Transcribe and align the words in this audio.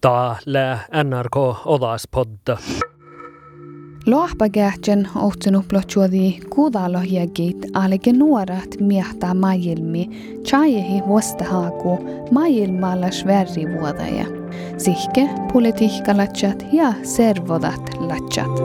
Täällä 0.00 0.78
NRK 1.04 1.36
Odaspodda. 1.66 2.58
Lohpakähtjen 4.06 5.08
ohtinu 5.16 5.64
plotjuodi 5.68 6.38
kuudalohjagit 6.50 7.56
alike 7.74 8.12
nuorat 8.12 8.68
miehtää 8.80 9.34
maailmi 9.34 10.08
chajehi 10.44 11.02
vuostahaaku 11.06 11.98
maailmalla 12.30 13.10
sverrivuodaja. 13.10 14.24
Sihke 14.76 15.28
politiikkalatsat 15.52 16.64
ja 16.72 16.92
servodat 17.02 17.82
latsat. 17.98 18.58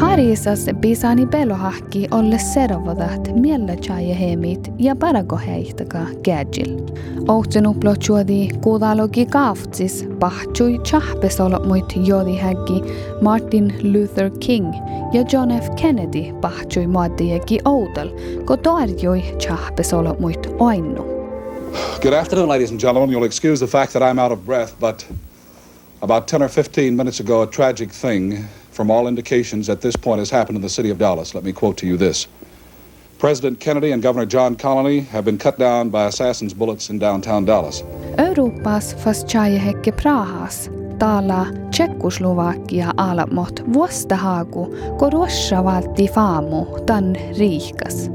Pariisas 0.00 0.66
bisani 0.80 1.26
pelohahki 1.26 2.08
olle 2.10 2.38
servodat 2.38 3.28
miellä 3.34 3.76
chajehemit 3.76 4.72
ja 4.78 4.96
paragoheihtaka 4.96 5.98
gädjil. 6.24 6.78
Ohtinu 7.28 7.74
plotjuodi 7.74 8.48
kuudalogi 8.62 9.26
kaaftsis 9.26 10.06
pahtsui 10.20 10.80
jodi 12.06 12.36
häggi 12.36 12.82
Martin 13.20 13.74
Luther 13.82 14.30
King 14.40 14.74
ja 15.12 15.24
John 15.32 15.50
F. 15.50 15.70
Kennedy 15.76 16.32
pahtsui 16.40 16.86
muaddiegi 16.86 17.58
oudel, 17.64 18.10
ko 18.44 18.56
toarjoi 18.56 19.22
chahpesolmuit 19.38 20.48
oinnu. 20.58 21.04
Good 22.02 22.14
afternoon, 22.14 22.48
ladies 22.48 22.70
and 22.70 22.80
gentlemen. 22.80 23.10
You'll 23.10 23.26
excuse 23.26 23.66
the 23.66 23.78
fact 23.78 23.92
that 23.92 24.02
I'm 24.02 24.18
out 24.18 24.32
of 24.32 24.44
breath, 24.46 24.72
but 24.80 25.06
about 26.02 26.26
10 26.26 26.42
or 26.42 26.48
15 26.48 26.96
minutes 26.96 27.20
ago, 27.20 27.42
a 27.42 27.46
tragic 27.46 27.90
thing, 27.92 28.44
from 28.76 28.90
all 28.90 29.08
indications 29.08 29.68
at 29.68 29.80
this 29.80 29.96
point, 29.96 30.18
has 30.18 30.30
happened 30.30 30.56
in 30.56 30.62
the 30.62 30.68
city 30.68 30.90
of 30.90 30.98
Dallas. 30.98 31.34
Let 31.34 31.44
me 31.44 31.52
quote 31.52 31.76
to 31.78 31.86
you 31.86 31.96
this. 31.96 32.28
President 33.18 33.58
Kennedy 33.58 33.92
and 33.92 34.02
Governor 34.02 34.26
John 34.26 34.56
Connolly 34.56 35.00
have 35.00 35.24
been 35.24 35.38
cut 35.38 35.58
down 35.58 35.90
by 35.90 36.04
assassins' 36.04 36.54
bullets 36.54 36.90
in 36.90 36.98
downtown 36.98 37.46
Dallas. 37.46 37.82
Euroopas 38.18 38.96
fast 38.96 39.26
chajehekke 39.26 39.92
Prahas, 39.92 40.70
täällä 40.98 41.46
Tsekkoslovakia 41.70 42.92
alamot 42.96 43.72
vuostahaaku, 43.72 44.74
ko 44.98 45.10
ruossa 45.10 45.64
valti 45.64 46.08
faamu 46.08 46.66
tan 46.86 47.16
riikas. 47.38 48.10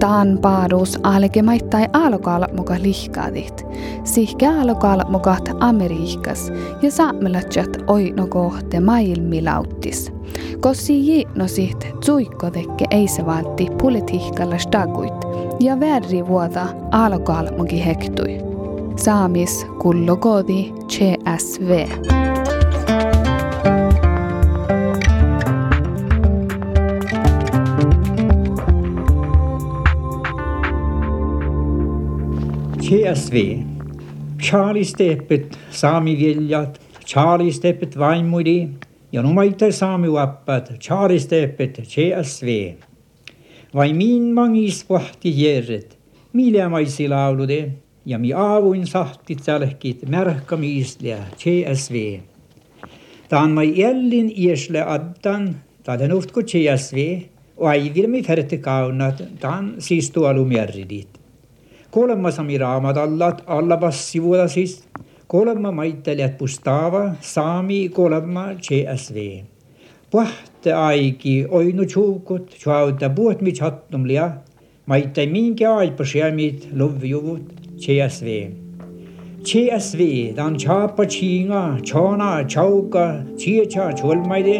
Taan 0.00 0.38
paarus 0.42 0.98
alkemaittai 1.02 1.86
alokaalat 1.92 2.52
muka 2.56 2.74
lihkaadit, 2.82 3.66
sihke 4.04 4.46
alokaalat 4.46 5.08
mukat 5.08 5.50
Amerikas 5.60 6.52
ja 6.82 6.90
saamelatsat 6.90 7.68
oino 7.86 8.26
kohte 8.26 8.80
maailmilauttis. 8.80 10.12
Kossi 10.60 11.06
jiitno 11.06 11.48
sit 11.48 11.88
tsuikkotekke 12.00 12.84
ei 12.90 13.08
se 13.08 13.26
valti 13.26 13.66
politiikalla 13.82 14.58
staguit 14.58 15.14
ja 15.60 15.80
värri 15.80 16.26
vuota 16.26 16.66
alokaalat 16.90 17.58
muki 17.58 17.84
hektui. 17.86 18.40
Saamis 18.96 19.66
kullokodi 19.82 20.72
CSV. 20.88 21.88
TSV. 32.90 33.36
Charlisteepet, 34.42 35.58
saamiviljat, 35.70 36.80
charlisteepet 37.06 37.98
vaimuri 37.98 38.68
ja 39.12 39.22
numaite 39.22 39.68
saamivappad, 39.72 40.72
charlisteepet 40.82 41.78
TSV. 41.86 42.56
Vaimiin 43.74 44.34
vangis 44.36 44.80
pohti 44.88 45.30
järjet, 45.42 45.94
miljamaisi 46.32 47.06
laulude 47.08 47.60
ja 48.06 48.18
mi 48.18 48.32
aavuin 48.32 48.86
sahtit 48.86 49.42
sälkit 49.42 50.02
märkamiislia 50.08 51.18
TSV. 51.36 52.18
Taan 53.28 53.50
mai 53.50 53.70
jällin 53.78 54.32
iesle 54.36 54.82
addan, 54.82 55.56
taden 55.82 56.12
uhtku 56.12 56.42
TSV, 56.42 56.98
och 57.56 57.70
aj 57.70 57.90
vill 57.94 58.10
mi 58.10 58.22
färte 58.22 58.58
kaunat, 58.58 59.22
taan 59.40 59.74
siis 59.78 60.10
tuolumjärridit 60.10 61.19
kolm 61.90 62.30
samiraamat 62.30 62.96
alla, 62.96 63.36
allapast 63.46 64.12
sivulasist, 64.12 64.86
kolm 65.26 65.62
maitelijat 65.74 66.38
Pustava, 66.38 67.16
saami 67.20 67.88
kolm 67.88 68.36
CSV. 68.60 69.44
Puht 70.10 70.66
aigi 70.66 71.46
oinu 71.50 71.84
tšuukut, 71.86 72.50
tšuauta 72.58 73.10
puht 73.14 73.42
mi 73.42 73.52
tšattum 73.52 74.06
lia, 74.06 74.26
maite 74.86 75.26
mingi 75.26 75.66
aeg 75.66 75.94
põsiamid 75.98 76.70
lõvjuvud 76.74 77.78
CSV. 77.82 78.40
CSV 79.46 80.34
ta 80.36 80.46
on 80.50 80.58
tšaapa 80.58 81.06
tšiinga, 81.06 81.62
tšoona, 81.86 82.30
tšauka, 82.44 83.06
tšietša, 83.38 83.86
tšolmaide, 83.98 84.58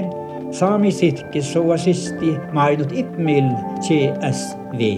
saami 0.56 0.90
sitkis 0.94 1.50
soovasisti, 1.52 2.34
ma 2.54 2.70
ainult 2.70 2.94
ipmil 3.02 3.50
CSV. 3.84 4.94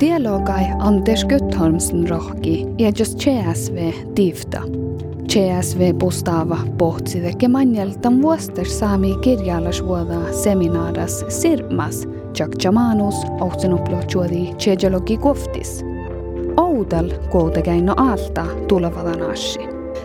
Dialogai 0.00 0.64
Anders 0.78 1.24
Guttormsen 1.24 2.08
rohki 2.08 2.66
ja 2.78 2.92
just 2.98 3.18
CSV 3.18 3.92
tifta. 4.14 4.62
CSV 5.28 5.94
Bustava 5.94 6.58
pohtsideke 6.78 7.48
manjeltan 7.48 8.22
vuoster 8.22 8.66
saami 8.66 9.14
kirjallasvuoda 9.20 10.32
seminaaras 10.32 11.24
Sirmas 11.28 12.08
Jakjamanus 12.38 13.14
ohtsenuplochuodi 13.40 14.54
Chejalogi 14.58 15.16
koftis. 15.16 15.84
Oudal 16.56 17.10
kuutekäinno 17.30 17.94
alta 17.96 18.46
tulevadan 18.68 19.30
ashi. 19.30 19.60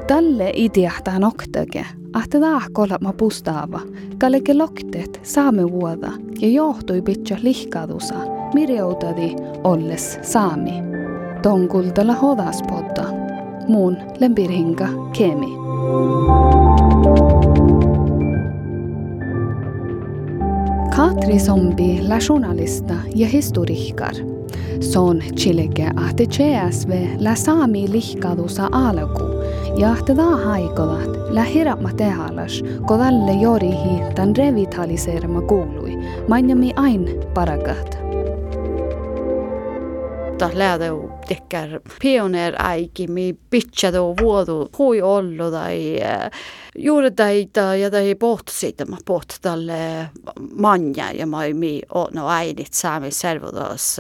Tälle 0.08 0.52
ideahtaan 0.53 1.24
oktake, 1.24 1.85
että 2.24 2.40
tahkolama 2.40 3.14
pustava, 3.14 3.80
kaleke 4.18 4.53
loktet 4.53 5.20
saame 5.24 5.72
vuoda 5.72 6.12
ja 6.42 6.48
johtui 6.48 7.02
pitkä 7.02 7.38
lihkadusa, 7.42 8.16
mirjoutadi 8.53 9.36
olles 9.64 10.20
saami. 10.22 10.72
Tonkultala 11.42 12.14
hodaspodda, 12.14 13.03
muun 13.68 13.98
lempirhinka 14.20 14.88
kemi. 15.18 15.48
Katri 20.96 21.40
Zombi 21.40 22.02
la 22.08 22.16
journalista 22.30 22.94
ja 23.16 23.28
historikar. 23.28 24.34
Son 24.80 25.22
chileke 25.36 25.91
ahte 25.96 26.25
CSV 26.25 26.91
la 27.19 27.36
saami 27.36 27.88
lihkadusa 27.91 28.69
alku 28.72 29.24
ja 29.80 29.91
ahte 29.91 30.16
da 30.16 30.24
haikolat 30.24 31.09
la 31.30 31.44
hirapma 31.44 31.91
tehalas 31.94 32.63
kodalle 32.85 33.34
jorihi 33.41 34.14
tan 34.16 34.35
revitaliseerama 34.35 35.41
kuului, 35.41 35.97
mainjami 36.28 36.74
ain 36.75 37.09
paragat. 37.34 38.04
Ta 40.45 40.51
lähdeu 40.53 41.09
tekkär 41.28 41.79
pioneer 42.01 42.53
aiki 42.61 43.07
mi 43.07 43.33
pitchado 43.50 44.13
vuodu 44.22 44.69
hui 44.78 45.01
ollu 45.01 45.51
tai 45.51 46.00
juuri 46.78 47.11
tai 47.11 47.47
ja 47.81 47.89
tai 47.91 48.16
poht 48.16 48.47
siitä 48.50 48.85
ma 48.85 48.97
poht 49.05 49.38
talle 49.41 50.09
manja 50.57 51.11
ja 51.11 51.25
ma 51.25 51.39
mi 51.53 51.81
no 52.13 52.29
äidit 52.29 52.73
saami 52.73 53.11
servodas 53.11 53.97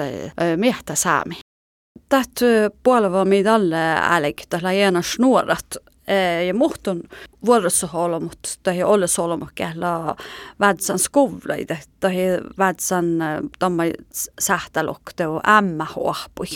mehtä 0.57 0.95
saami. 0.95 1.35
Tät 2.09 2.39
puolella 2.83 3.25
mi 3.25 3.43
talle 3.43 3.77
älek 4.09 4.43
tällä 4.49 4.73
jäänä 4.73 5.01
snuorat 5.01 5.77
ja 6.47 6.53
muhtun 6.53 7.03
vuorossa 7.45 7.89
olomut 7.93 8.39
tai 8.63 8.83
olles 8.83 9.19
olomakella 9.19 10.15
vädsän 10.59 10.99
skovlaid, 10.99 11.77
tai 11.99 12.15
vädsän 12.57 13.05
tamma 13.59 13.83
sähtälokte 14.39 15.23
ja 15.23 15.57
ämmä 15.57 15.85
huahpui. 15.95 16.47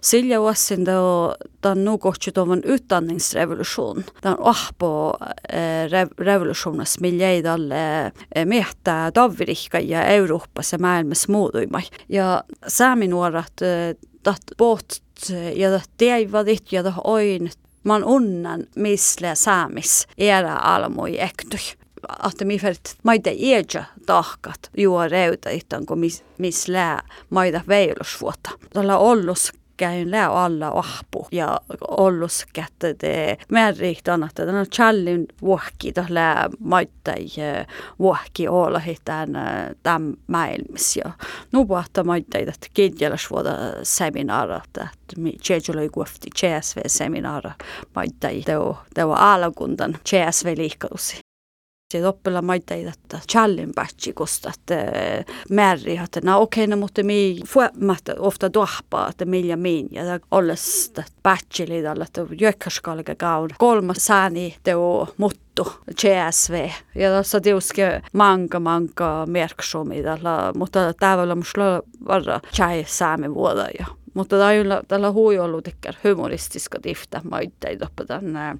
Silja 0.00 0.40
uassin 0.40 0.84
teo 0.84 1.34
tämän 1.60 1.84
nukohtsi 1.84 2.32
tuovan 2.32 2.62
utdanningsrevolution. 2.74 4.04
Tämän 4.20 4.38
ahpo 4.40 5.12
revolutionas 6.18 7.00
miljei 7.00 7.44
dalle 7.44 8.12
miehtää 8.44 9.14
Davirikka 9.14 9.78
ja 9.78 10.04
Euroopassa 10.04 10.78
maailmassa 10.78 11.32
muutuimai. 11.32 11.82
Ja 12.08 12.44
sääminuorat 12.68 13.52
dat 14.24 14.42
båt 14.58 15.02
ja 15.54 15.70
dat 15.70 15.90
teivadit 15.96 16.72
ja 16.72 16.82
oin 17.04 17.50
man 17.84 18.04
unnan 18.04 18.66
misle 18.76 19.34
saamis 19.34 20.06
era 20.18 20.56
almoi 20.56 21.20
ektui. 21.20 21.60
Että 22.26 22.44
mi 22.44 22.58
fält 22.58 22.96
maita 23.02 23.30
eja 23.30 23.84
tahkat 24.06 24.70
juo 24.76 25.08
reuta 25.08 25.50
ittan 25.50 25.86
kun 25.86 25.98
mis, 25.98 26.24
misle 26.38 26.98
maita 27.30 27.60
veilusvuotta. 27.68 28.50
Tällä 28.72 28.98
ollus 28.98 29.52
käyn 29.82 30.10
lää 30.10 30.30
alla 30.44 30.68
ahpu 30.68 31.26
ja 31.32 31.60
ollus 31.88 32.46
kättä 32.52 32.94
te 32.98 33.38
määriikta 33.48 34.18
että 34.30 34.46
tämä 34.46 34.64
challin 34.64 35.26
vuokki 35.40 35.92
lää 36.08 36.48
maittai 36.58 37.26
vuokki 37.98 38.48
olla 38.48 38.78
hitään 38.78 39.28
tämän 39.82 40.14
maailmassa 40.26 41.00
ja 41.04 41.12
nu 41.52 41.66
puhuttaa 41.66 42.04
maittai 42.04 42.42
että 42.42 42.66
kidjelas 42.74 43.30
vuoda 43.30 43.50
seminaara 43.82 44.60
että 44.64 44.88
mi 45.16 45.32
tjejulle 45.32 45.88
kuofti 45.88 46.30
CSV-seminaara 46.36 47.52
maittai 47.94 48.42
teo 48.42 48.78
teo 48.94 49.12
alakuntan 49.12 49.98
CSV-liikkaus 51.92 52.02
se 52.02 52.08
oppilla 52.08 52.42
maitteita, 52.42 52.92
että 53.02 53.18
challin 53.32 53.72
patchi 53.74 54.12
kosta, 54.12 54.52
määri, 55.50 55.96
että 55.96 56.20
no 56.24 56.40
okei, 56.40 56.66
no 56.66 56.76
mutta 56.76 57.02
mi 57.02 57.40
fuomatta 57.46 58.12
ofta 58.18 58.50
tuohpaa, 58.50 59.08
että 59.08 59.24
millä 59.24 59.56
min, 59.56 59.88
ja 59.90 60.02
olles 60.30 60.92
patchi 61.22 61.68
liidalla, 61.68 62.04
että 62.04 62.26
jökkäskalka 62.40 63.14
kaun. 63.14 63.50
Kolmas 63.58 63.96
sääni 63.96 64.56
teo 64.62 65.08
muttu, 65.16 65.72
CSV, 65.94 66.70
ja 66.94 67.10
tässä 67.10 67.40
tiuske 67.40 68.02
manka 68.12 68.60
manka 68.60 69.26
merksumidalla, 69.26 70.52
mutta 70.56 70.94
tavalla 71.00 71.34
musta 71.34 71.82
varra 72.08 72.40
chai 72.54 72.84
saame 72.86 73.34
vuoda 73.34 73.66
ja. 73.78 73.86
Mutta 74.14 74.38
tällä, 74.38 74.82
tällä 74.88 75.12
huijollu 75.12 75.62
tekee 75.62 75.92
humoristiska 76.04 76.78
tifta 76.82 77.20
maitteita 77.30 77.88
tänne 78.06 78.56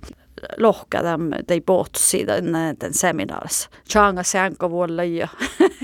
lohkadam 0.59 1.35
de 1.49 1.61
båtsi 1.61 2.25
den, 2.25 2.77
den 2.81 2.95
seminars. 2.95 3.69
Changa 3.89 4.25
sänka 4.25 4.69
vuolla 4.69 5.05
ja 5.05 5.29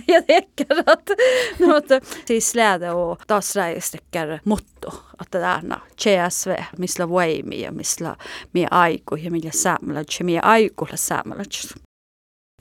jag 0.06 0.26
tänker 0.26 0.90
att 0.90 1.10
mutta 1.58 2.00
siis 2.24 2.54
läde 2.54 2.90
och 2.90 3.26
taas 3.26 3.56
räistekkär 3.56 4.40
motto 4.42 4.92
att 5.18 5.32
det 5.32 5.38
där 5.38 5.80
CSV 5.96 6.50
misla 6.76 7.06
voimi 7.06 7.62
ja 7.62 7.72
misla 7.72 8.16
mie 8.52 8.68
aiku 8.70 9.16
ja 9.16 9.30
millä 9.30 9.50
säämälä 9.50 10.04
mie 10.22 10.40
aikulla 10.40 10.96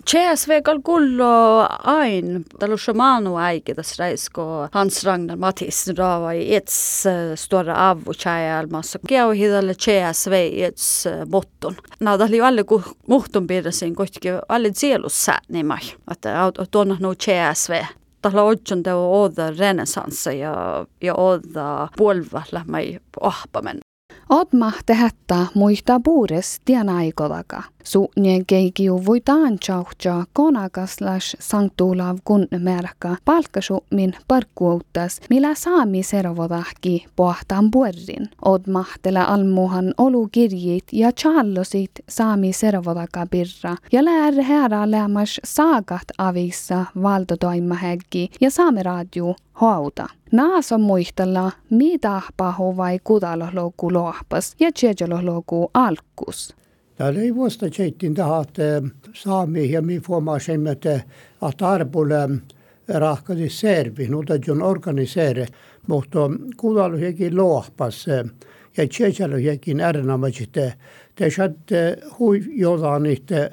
säämälä. 0.06 0.36
CSV 0.36 0.62
kullo 0.84 1.68
ain, 1.84 2.46
tällä 2.60 2.78
shamanu 2.78 3.38
äike 3.38 3.74
tässä 3.74 4.04
reisko 4.04 4.68
Hans 4.72 5.04
Ragnar 5.04 5.38
Mattis 5.38 5.88
rava 5.98 6.32
i 6.32 6.56
ets 6.56 7.04
stora 7.36 7.90
avu 7.90 8.14
chaialmassa. 8.14 9.00
Keu 9.08 9.32
hidalle 9.32 9.74
CSV 9.74 10.34
ets 10.58 11.06
motton. 11.32 11.76
Nada 12.00 12.26
oli 12.26 12.42
alle 12.42 12.64
ku 12.64 12.84
muhtun 13.08 13.48
piirresin 13.48 13.96
kohti 13.96 14.28
alle 14.50 14.70
sielussa 14.74 15.34
nimai. 15.50 15.94
Että 16.12 16.52
tuonna 16.72 16.98
no 17.00 17.16
CSV 17.16 17.84
tällä 18.22 18.44
otson 18.44 18.84
teo 18.84 19.24
oda 19.24 19.52
renesanssi 19.58 20.40
ja, 20.40 20.86
ja 21.02 21.16
oda 21.16 21.88
puolva 21.98 22.44
lähmai 22.52 23.00
ohpamen. 23.22 23.78
Odma 24.30 24.72
tehättä 24.86 25.46
muista 25.54 26.00
puures 26.04 26.62
tien 26.66 26.90
aikodaka. 26.90 27.64
Suunien 27.88 28.46
keikiu 28.46 29.06
voi 29.06 29.22
taanchauhtja 29.22 30.24
konakas 30.34 31.02
las 31.02 31.38
sanktuulav 31.40 32.18
kun 32.24 32.48
merkka 32.60 33.16
palkkasu 33.26 33.84
min 33.92 34.14
parkkuuttas, 34.28 35.22
millä 35.30 35.56
saami 35.56 36.04
servodahki 36.04 37.06
pohtaan 37.16 37.72
puerrin. 37.72 38.30
Odmahtela 38.46 39.24
almuhan 39.24 39.94
olukirjit 39.98 40.84
ja 40.92 41.12
challosit 41.12 41.92
saami 42.10 42.54
servodaka 42.54 43.28
birra 43.32 43.76
ja 43.92 44.06
lär 44.06 44.34
herra 44.44 44.92
lämmas 44.92 45.40
saagat 45.44 46.08
avissa 46.18 46.86
valtotoimaheggi 47.02 48.30
ja 48.42 48.52
saameradio 48.52 49.36
hauta. 49.54 50.08
Naasa 50.32 50.78
muistella, 50.78 51.52
mitä 51.70 52.22
pahu 52.38 52.78
vai 52.78 53.00
kudalohloku 53.04 53.94
lohpas 53.94 54.56
ja 54.60 54.72
tjejolohloku 54.72 55.72
alkus. 55.74 56.58
Jag 56.98 57.06
hade 57.06 57.26
ju 57.26 57.32
varit 57.32 58.04
inte 58.04 58.22
haft 58.24 58.60
saami 59.14 59.72
ja 59.72 59.82
mi 59.82 60.00
formasin, 60.00 60.68
että 60.68 61.02
atarbule 61.40 62.40
rahkasi 62.88 63.50
servi, 63.50 64.08
no 64.08 64.24
ta 64.24 64.34
on 64.52 64.62
organiseere, 64.62 65.48
mutta 65.88 66.20
kuvalu 66.58 66.98
jäkin 66.98 67.36
lohpas 67.36 68.08
ja 68.78 68.88
tseetsalu 68.88 69.38
jäkin 69.38 69.82
ärnamajite, 69.82 70.74
te. 71.16 71.30
Saatte 71.32 71.98
hui 72.20 72.44
jodanite 72.48 73.52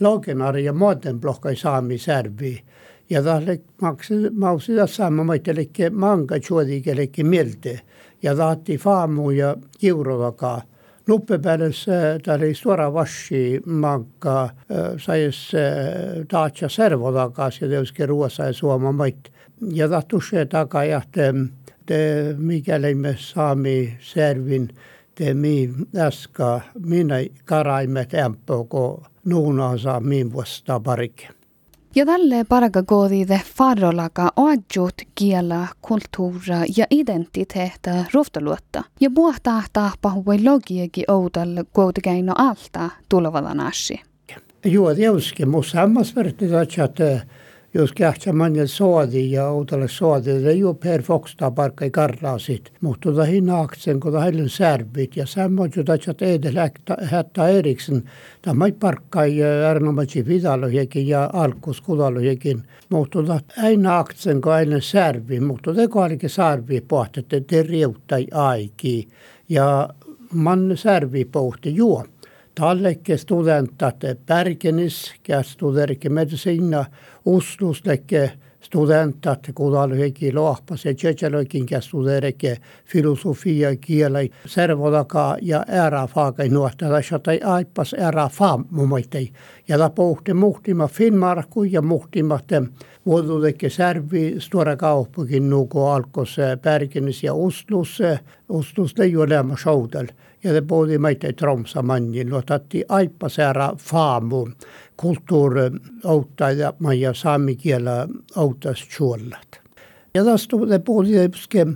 laagenari 0.00 0.64
ja 0.64 0.72
muuten 0.72 1.20
blokkai 1.20 1.56
saami 1.56 1.98
servi. 1.98 2.62
Ja 3.10 3.22
tahle 3.22 3.60
maksid, 3.80 4.32
maksid 4.32 4.78
saama 4.86 5.24
maitelike 5.24 5.90
manga 5.90 6.38
tšoodikelike 6.38 7.24
meelde 7.24 7.80
ja 8.22 8.36
taheti 8.36 8.78
faamu 8.78 9.30
ja 9.30 9.56
kiuruga 9.80 10.32
Lõppepärast 11.04 11.88
äh, 11.92 12.04
ta 12.24 12.38
restoravaši 12.40 13.60
magga 13.66 14.38
äh, 14.44 14.94
sai 14.96 15.26
taatsa 16.28 16.64
äh, 16.64 16.72
servo 16.72 17.12
tagasi, 17.12 17.68
tõuski 17.68 18.08
Ruotsi 18.08 18.48
Soome 18.56 18.92
maid 18.96 19.28
ja 19.76 19.88
tahtus 19.92 20.32
taga 20.48 20.84
jah, 20.88 21.04
te, 21.12 21.28
te 21.84 22.00
mikäli 22.38 22.94
me 22.94 23.16
saame 23.20 23.98
servin, 24.00 24.70
te 25.14 25.34
mi 25.34 25.68
äsken 25.92 26.72
minä 26.80 27.20
karaimme 27.44 28.06
tempo, 28.06 28.64
kun 28.64 29.04
nuuna 29.24 29.76
saa 29.78 30.00
minun 30.00 30.34
vastaan 30.34 30.82
parikin. 30.82 31.43
Ja 31.96 32.06
tälle 32.06 32.44
parakakoodide 32.48 33.40
farrolaka 33.56 34.32
oadjut 34.36 34.94
kiela, 35.14 35.66
kulttuura 35.82 36.56
ja 36.76 36.86
identiteettä 36.90 38.04
ruftaluotta. 38.14 38.84
Ja 39.00 39.10
puhtaa 39.14 39.62
tahpahuvoi 39.72 40.44
logiegi 40.44 41.04
oudalle 41.08 41.64
kuitenkin 41.72 42.40
alta 42.40 42.90
tulevalla 43.08 43.54
nassi. 43.54 44.00
Joo, 44.64 44.94
tietysti, 44.94 45.46
mutta 45.46 45.70
samassa 45.70 46.14
verran, 46.14 46.34
että 46.40 47.26
just 47.74 47.94
tähtsamad 47.98 48.66
soodi 48.66 49.32
ja 49.32 49.48
uudele 49.52 49.88
soodidele 49.88 50.52
jõuab 50.54 50.84
Herr 50.86 51.02
Foxtabar 51.02 51.72
kõik 51.74 51.98
arvasid. 51.98 52.70
muutuda 52.80 53.24
hinnaaktsiaid, 53.26 53.98
kui 54.00 54.12
ta 54.12 54.22
oli 54.26 54.48
särbid 54.48 55.16
ja 55.16 55.26
samuti 55.26 55.84
ta 55.84 55.98
tšat 55.98 56.22
eedel 56.22 56.60
hätta 57.10 57.48
Erikson. 57.48 58.02
ta 58.42 58.54
ma 58.54 58.66
ei 58.66 58.72
parka 58.72 59.26
ja 59.26 59.46
ärnumatsi 59.70 60.22
pidalusegi 60.22 61.08
ja 61.08 61.30
algus 61.32 61.80
kudalusegi. 61.80 62.56
muutuda 62.90 63.40
aina 63.62 63.98
aktsiaid, 63.98 64.40
kui 64.40 64.52
aina 64.52 64.80
särbi, 64.80 65.40
muutuda 65.40 65.88
kohalike 65.88 66.28
sarbi 66.28 66.80
puht, 66.80 67.18
et 67.32 67.52
ei 67.52 67.62
rõhuta 67.62 68.22
aegi 68.32 69.08
ja 69.48 69.88
man 70.30 70.76
särbi 70.76 71.24
puht 71.24 71.66
ei 71.66 71.74
jõua 71.74 72.04
Talleke 72.54 73.16
studentade, 73.18 74.16
Bergeniske 74.26 75.42
studerike 75.42 76.08
meditsiina 76.08 76.84
ustluslike 77.26 78.30
studentade, 78.62 79.50
kuna 79.54 79.88
kõigi 79.90 80.30
loapas 80.34 80.84
ja 80.86 80.92
tšetšelõkinge 80.94 81.80
studerike 81.82 82.52
filosoofia 82.86 83.72
keele 83.82 84.28
servodaga 84.46 85.24
ja 85.42 85.64
ära 85.66 86.04
faaga 86.06 86.46
nuhta, 86.46 86.92
asjad 86.94 87.26
ei 87.32 87.40
aipas 87.42 87.90
ära 87.98 88.28
faam, 88.30 88.68
mu 88.70 88.86
mõte. 88.86 89.24
ja 89.68 89.78
ta 89.78 89.90
puhti 89.90 90.34
muhtima 90.34 90.86
Finnmarku 90.88 91.64
ja 91.64 91.82
muhtima 91.82 92.38
vuodudeke 93.06 93.70
servi 93.70 94.36
suure 94.38 94.76
kaupungi 94.76 95.40
nagu 95.40 95.86
algas 95.86 96.36
Bergenis 96.62 97.22
ja 97.22 97.34
Oslos, 97.34 97.98
Oslos 98.48 98.94
leiu 98.98 99.20
olema 99.20 99.56
šaudel 99.56 100.06
både 100.68 100.98
meitä 100.98 101.32
Tromsa 101.32 101.82
manjin 101.82 102.30
luotatti 102.30 102.84
aippasäära 102.88 103.72
faamu 103.78 104.48
kulttuuri 104.96 105.70
auttaa 106.04 106.50
ja 106.50 106.72
maja 106.78 107.14
saami 107.14 107.56
kielä 107.56 108.08
autas 108.36 108.88
chuollat. 108.88 109.64
Ja 110.14 110.24
tästä 110.24 110.56
det 110.70 110.84
både 110.84 111.30
ske 111.34 111.66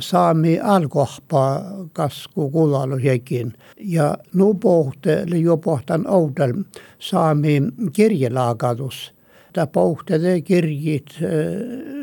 saami 0.00 0.60
alkohpa 0.60 1.62
kasku 1.92 2.50
kulalu 2.50 2.96
hekin. 2.96 3.52
Ja 3.78 4.18
nu 4.34 4.54
pohte, 4.54 5.22
eli 5.22 5.42
jo 5.42 5.56
pohtan 5.56 6.06
oudel 6.06 6.52
saami 6.98 7.62
kirjelagatus. 7.92 9.14
Tämä 9.52 9.66
pohte 9.66 10.18
te 10.18 10.40
kirjit 10.40 11.06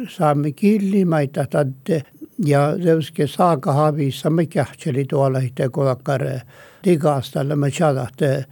saami 0.10 0.54
killimaita 0.54 1.46
tadde 1.50 2.01
ja 2.46 2.77
Reuske 2.84 3.27
saakahavissa 3.27 4.29
me 4.29 4.46
kähtseli 4.46 5.06
tuolla 5.06 5.39
itse 5.39 5.70
kolakkare 5.70 6.41
digastalle 6.84 7.56
me 7.56 7.72
chadahte 7.72 8.46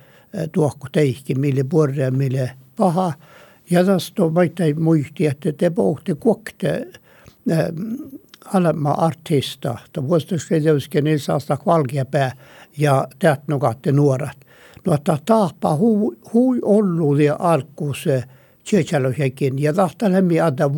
tuokku 0.52 0.88
teihki 0.92 1.36
mille 1.36 1.64
purre 1.64 2.12
mille 2.12 2.52
paha. 2.76 3.14
Ja 3.70 3.86
tästä 3.86 4.30
maittai 4.30 4.74
muisti, 4.74 5.26
että 5.26 5.52
te 5.52 5.70
pohti 5.70 6.16
kuokte 6.16 6.88
alemma 8.54 8.92
artista. 8.92 9.78
Tämä 9.94 10.08
vuosituske 10.08 10.60
Reuske 10.60 11.02
Nils 11.02 11.30
Astak 11.30 11.66
Valkeapää 11.66 12.32
ja 12.78 13.08
teat 13.20 13.48
nukatte 13.48 13.92
nuorat. 13.92 14.38
No, 14.86 14.94
että 14.94 15.18
tahpa 15.26 15.76
hui, 15.76 16.18
hui 16.34 16.60
ollut 16.62 17.22
ja 17.22 17.36
alkuus 17.40 18.06
tjechalohjekin 18.70 19.60
ja 19.60 19.74
tahta 19.74 20.12
lämmin 20.12 20.44
antaa 20.44 20.74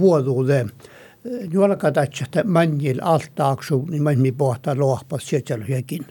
vuoduuden 1.27 1.53
juolka 1.53 1.91
tatsata 1.91 2.43
manjil 2.43 2.99
alta 3.01 3.49
aksuuni, 3.49 3.99
manmi 3.99 4.31
pohtaa 4.31 4.75
lohpas 4.79 5.27
sieltäkin. 5.27 6.05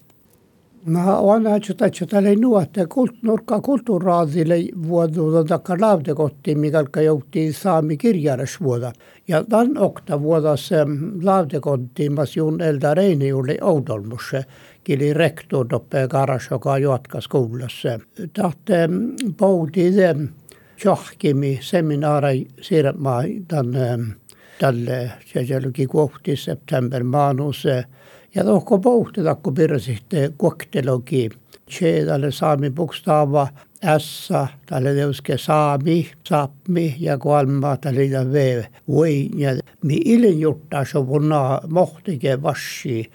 Mä 0.84 1.18
olen 1.18 1.46
että 1.54 2.06
tällä 2.06 2.34
nuotte 2.40 2.86
kult, 2.86 3.22
nurkka 3.22 3.60
kulttuuraasille 3.60 4.56
vuoduuta 4.88 5.44
takka 5.44 5.76
lautekottiin, 5.80 6.58
mikä 6.58 7.00
joutti 7.00 7.52
saami 7.52 7.96
kirjares 7.96 8.60
vuoda. 8.60 8.92
Ja 9.28 9.44
tämän 9.44 9.78
okta 9.78 10.22
vuodas 10.22 10.70
lautekottiin, 11.22 12.12
mas 12.12 12.36
jun 12.36 12.60
elda 12.60 12.94
reini 12.94 13.32
oli 13.32 13.58
oudolmusse, 13.60 14.44
kili 14.84 15.14
rektor 15.14 15.66
doppe 15.70 16.08
karas, 16.08 16.48
joka 16.50 16.78
jatkas 16.78 17.28
kuulassa. 17.28 18.00
Tahte 18.32 18.88
pouti 19.36 19.92
johkimi 20.84 21.58
seminaari 21.62 22.46
siirrämaa 22.60 23.22
tänne 23.48 23.98
tälle, 24.58 25.10
jälki 25.48 25.86
kohti 25.86 26.36
september 26.36 27.04
maanus. 27.04 27.64
Ja 28.34 28.44
tohko 28.44 28.78
pouhtida, 28.78 29.34
kun 29.34 29.54
pirsihte 29.54 30.32
koktelogi. 30.36 31.30
Se 31.70 32.04
tälle 32.06 32.32
saami 32.32 32.70
bokstava 32.70 33.48
S, 33.98 34.28
tälle 34.66 34.94
teuske 34.94 35.38
saami, 35.38 36.10
sapmi 36.24 36.96
ja 36.98 37.18
kolma 37.18 37.76
tälle 37.76 38.32
V. 38.32 38.62
Voi, 38.88 39.28
ja 39.36 39.50
mi 39.82 40.00
ilin 40.04 40.40
juttaa, 40.40 40.84
on 40.94 41.30
mohtike 41.68 42.42
vassi 42.42 43.10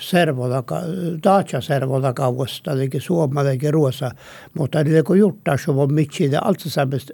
servodaga, 0.00 0.82
Dacia 1.24 1.60
servodakaustallakin, 1.60 3.00
suomalakin 3.00 3.74
ruosa. 3.74 4.10
Mutta 4.54 4.84
niitä 4.84 5.02
kun 5.02 5.18
juttaa, 5.18 5.56
så 5.56 5.76
var 5.76 5.86
mycket 5.86 6.30
det 6.30 6.40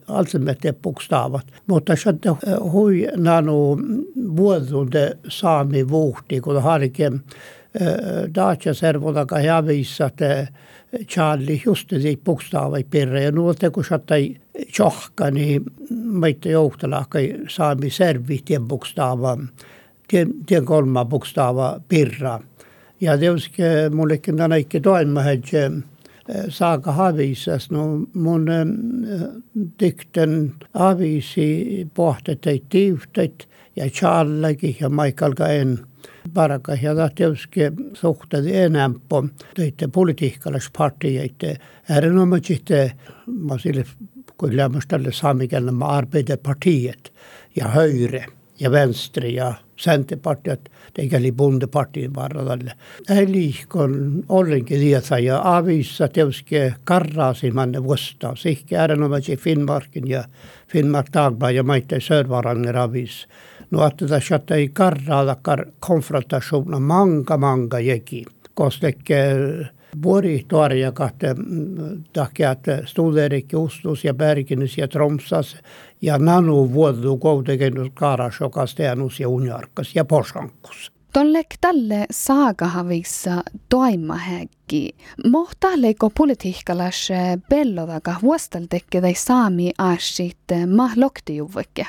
alltsammete 0.08 0.72
bokstavat. 0.72 1.46
Mutta 1.66 1.96
så 1.96 2.10
att 2.10 2.26
hui 2.72 3.08
nanu 3.16 3.78
vuodunde 4.36 5.16
saami 5.28 5.88
vuhti, 5.88 6.40
kun 6.40 6.62
harkem 6.62 7.20
eh, 7.80 8.34
Dacia 8.34 8.74
servodaga 8.74 9.38
hävissa, 9.38 10.06
että 10.06 10.46
Charlie 11.08 11.62
just 11.66 11.90
neid 11.92 12.22
bokstaave 12.24 12.84
perre 12.90 13.24
ja 13.24 13.32
no 13.34 13.52
tegu 13.58 13.82
šatai 13.82 14.28
tšahka, 14.70 15.30
nii 15.34 15.58
ma 15.90 16.30
ei 16.30 16.36
tea, 16.38 16.54
jõuda 16.54 16.90
lahka 16.90 17.22
saami 17.50 17.90
servi 17.90 18.40
tee 18.46 18.60
bokstaava 18.60 19.36
tien, 20.08 20.28
tien 20.46 20.64
kolma 20.64 21.04
bokstava 21.04 21.80
pirra. 21.88 22.40
Ja 23.00 23.18
tietysti 23.18 23.62
mullekin 23.94 24.37
tänä 24.37 24.56
ikke 24.56 24.80
toimahed 24.80 25.44
eh, 25.52 25.73
saaka 26.49 26.92
havisas. 26.92 27.70
No 27.70 28.06
mun 28.14 28.46
dikten 29.80 30.52
avisi 30.75 31.88
pohteteet 31.94 32.62
tiivteet 32.68 33.49
ja 33.76 33.90
Charlekin 33.90 34.76
ja 34.80 34.88
Michael 34.88 35.34
en 35.49 35.78
paraka 36.34 36.75
ja 36.82 36.96
da 36.96 37.11
tietysti 37.14 37.61
suhteet 37.92 38.44
enempää 38.46 39.23
teitte 39.54 39.88
politiikkallispartieite. 39.88 41.56
Erinomaisesti 41.96 42.75
mä 43.26 43.58
sille 43.58 43.84
kun 44.37 44.56
lämmästä 44.56 44.88
tälle 44.88 45.12
saamikielellä 45.12 45.87
Arbeiderpartiet 45.87 47.12
ja 47.56 47.68
Höyre 47.68 48.26
ja 48.61 48.70
Venstre 48.70 49.28
ja 49.28 49.54
Centerpartiet, 49.78 50.70
teikeli 50.94 51.32
bundepartiin 51.32 52.14
varrelle. 52.14 52.73
Eli 53.08 53.54
kun 53.73 54.25
ollenkin 54.28 54.80
tietää 54.80 55.18
ja 55.18 55.56
avissa 55.56 56.08
teuske 56.08 56.75
karraasimanne 56.84 57.84
vuosta, 57.84 58.32
sihke 58.37 58.76
äärenomaisin 58.76 59.38
Finnmarkin 59.38 60.08
ja 60.08 60.25
Finnmark 60.68 61.06
Dagblad 61.12 61.54
ja 61.54 61.62
maittain 61.62 62.00
Sörvaranger 62.00 62.76
avis. 62.76 63.28
No 63.70 63.87
että 63.87 64.06
tässä 64.06 64.40
ei 64.50 64.68
karraada 64.68 65.37
konfrontationer 65.80 66.80
manga 66.80 67.37
manga 67.37 67.80
jeki, 67.80 68.25
koska 68.54 68.87
Vuori 70.02 70.44
tuoria 70.49 70.92
kahte 70.92 71.34
takia, 72.12 72.56
Studerik, 72.84 73.46
Ustus 73.54 74.04
ja 74.04 74.14
Berginus 74.14 74.78
ja 74.78 74.88
Tromsas 74.88 75.56
ja 76.04 76.18
nanu 76.18 76.73
vuodu 76.73 77.16
koutekenus 77.16 77.88
kaaras, 77.94 78.34
joka 78.40 78.66
steanus 78.66 79.20
ja 79.20 79.28
uniarkas 79.28 79.94
ja 79.94 80.04
posankus. 80.04 80.92
Tollek 81.12 81.46
talle 81.61 82.06
saagahavissa 82.11 83.42
toimahäkki. 83.68 84.94
Mohtahleiko 85.30 86.11
politiikkalas 86.11 87.08
pellovaka 87.49 88.14
vuostaltekke 88.23 89.00
tai 89.00 89.14
saami 89.14 89.73
aashit 89.78 90.37
mahloktijuvveke? 90.76 91.87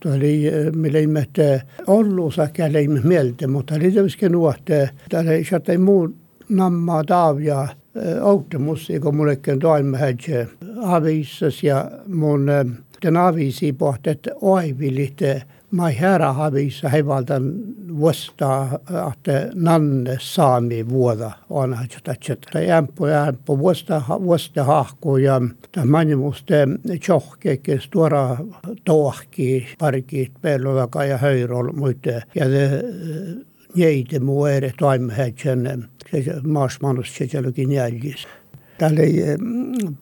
Tuo 0.00 0.12
oli, 0.12 0.42
me 0.76 0.92
leimme, 0.92 1.20
että 1.20 1.60
olluusakia 1.86 2.72
leimme 2.72 3.00
mieltä, 3.00 3.48
mutta 3.48 3.74
oli 3.74 3.90
tietysti 3.90 4.28
nuotte, 4.28 4.90
täällä 5.08 5.32
ei 5.32 5.44
saa 5.44 5.60
muu 5.84 6.14
nammaa 6.48 7.04
taavia 7.04 7.60
äh, 7.60 7.68
automusiikon 8.22 9.16
mullekin 9.16 9.58
toimahäkki 9.58 10.32
avissas 10.82 11.62
ja 11.62 11.90
mun 12.06 12.48
äh, 12.48 12.66
den 13.06 13.16
avisi 13.16 13.72
pohti, 13.72 14.10
että 14.10 14.30
oivilit 14.40 15.20
mai 15.70 16.00
herra 16.00 16.32
havissa 16.32 16.88
hevaltan 16.88 17.54
vuosta, 17.98 18.68
että 19.12 19.50
nanne 19.54 20.16
saami 20.20 20.88
vuoda 20.88 21.30
on 21.50 21.74
hädje 21.74 22.66
jämpö 22.66 23.08
jämpö 23.08 23.58
vuosta 23.58 24.02
vuosta 24.08 24.64
hahku 24.64 25.16
ja 25.16 25.40
tämä 25.72 26.04
muste 26.16 26.68
tjohkekin 27.00 27.80
tuora 27.90 28.36
tohki 28.84 29.66
parikit 29.78 30.32
pellola 30.42 31.04
ja 31.04 31.18
höyrol 31.18 31.72
muite 31.72 32.22
ja 32.34 32.46
jäite 33.74 34.18
muu 34.18 34.46
ere 34.46 34.72
toimme 34.78 35.12
hädjen 35.12 35.88
maasmanus 36.44 37.12
tšetšelugi 37.12 37.66
nälgis. 37.66 38.26
tal 38.26 38.45
ei 38.98 39.22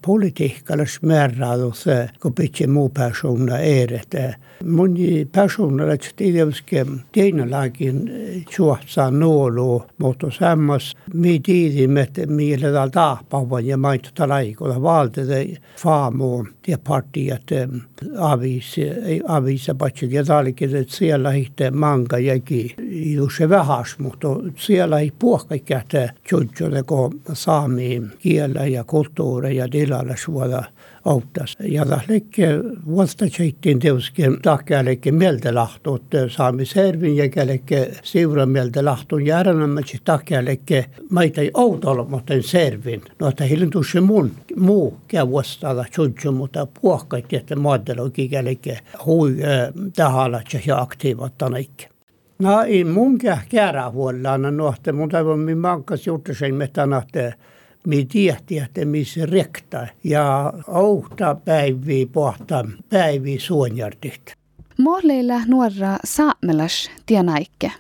politiikkalles 0.07 1.02
määräilus, 1.02 1.85
kun 2.23 2.35
pitää 2.35 2.66
muu 2.66 2.88
persona 2.88 3.59
edetä. 3.59 4.37
Moni 4.64 5.28
persona 5.33 5.87
lähtee 5.87 6.11
tietysti 6.16 6.76
teinäläkin 7.12 8.11
suhtsaa 8.57 9.11
nuolu, 9.11 9.83
mutta 9.99 10.26
sammas 10.38 10.97
me 11.14 11.40
tiedimme, 11.43 12.00
että 12.00 12.26
meillä 12.26 12.73
täällä 12.73 12.90
tahpavan 12.90 13.66
ja 13.66 13.76
maita 13.76 14.28
laikolla 14.28 14.83
valtata 14.83 15.33
faamu 15.76 16.45
ja 16.66 16.78
partiat 16.78 17.43
avisa 19.26 19.75
patsi 19.75 20.09
ja 20.11 20.25
talikin, 20.25 20.76
että 20.76 20.97
siellä 20.97 21.31
hitte 21.31 21.71
manga 21.71 22.19
jäki. 22.19 22.76
Se 23.37 23.49
vähäs, 23.49 23.99
mutta 23.99 24.28
siellä 24.57 24.99
ei 24.99 25.12
puhkaikä, 25.19 25.78
että 25.78 26.12
kun 26.87 27.21
saami 27.33 28.02
kielä 28.19 28.63
ja 28.66 28.85
kulttuuri 28.85 29.56
ja 29.56 29.68
tilalla 29.68 30.14
suoda 30.16 30.62
auttas. 31.04 31.56
Ja 31.61 31.87
tahlekke 31.87 32.49
vuosta 32.87 33.25
seittiin 33.28 33.78
teuskin 33.78 34.37
tahkealekke 34.42 35.12
mieltä 35.12 35.54
lahtuut 35.54 36.02
saami 36.28 36.64
servin 36.64 37.16
ja 37.16 37.28
kälekke 37.28 37.90
siura 38.02 38.47
mieltä 38.47 38.85
lahtun 38.85 39.26
järjestelmäksi 39.26 39.99
tahkealekke 40.04 40.85
maita 41.11 41.40
ei 41.40 41.50
outolla, 41.54 42.04
mutta 42.04 42.35
servin. 42.40 43.02
No 43.21 43.28
että 43.28 43.44
hilin 43.44 43.71
tuossa 43.71 44.00
mun 44.00 44.30
muu 44.56 44.97
käy 45.09 45.28
vuostada 45.28 45.85
tjutju, 45.94 46.33
mutta 46.33 46.66
puhkait, 46.80 47.33
että 47.33 47.56
maatelogi 47.56 48.28
kälekke 48.28 48.78
hui 49.06 49.37
tahalla 49.97 50.42
ja 50.66 50.80
aktiivat 50.80 51.38
tänäikki. 51.38 51.88
No 52.38 52.62
ei 52.62 52.85
mun 52.85 53.18
käärä 53.49 53.90
huollaan, 53.90 54.56
no 54.56 54.75
että 54.76 54.92
mun 54.92 55.09
toivon, 55.09 55.38
minä 55.38 55.61
mankas 55.61 56.06
juttu 56.06 56.35
sen, 56.35 56.62
että 56.62 56.87
mi 57.87 58.05
tiehti, 58.05 58.59
että 58.59 58.85
missä 58.85 59.26
rekta 59.26 59.87
ja 60.05 60.53
outa 60.69 61.35
päiviä 61.45 62.07
pohta 62.12 62.64
päiviä 62.88 63.41
suonjartit. 63.41 64.35
Mohleilla 64.79 65.41
nuora 65.47 65.97
saamelas 66.05 66.91
tienaikke. 67.07 67.73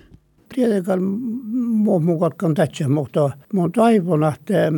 Tietenkään 0.54 1.02
muun 1.02 2.04
mukaan 2.04 2.54
tässä, 2.54 2.88
mutta 2.88 3.30
mun 3.52 3.72
toivon, 3.72 4.24
että 4.24 4.70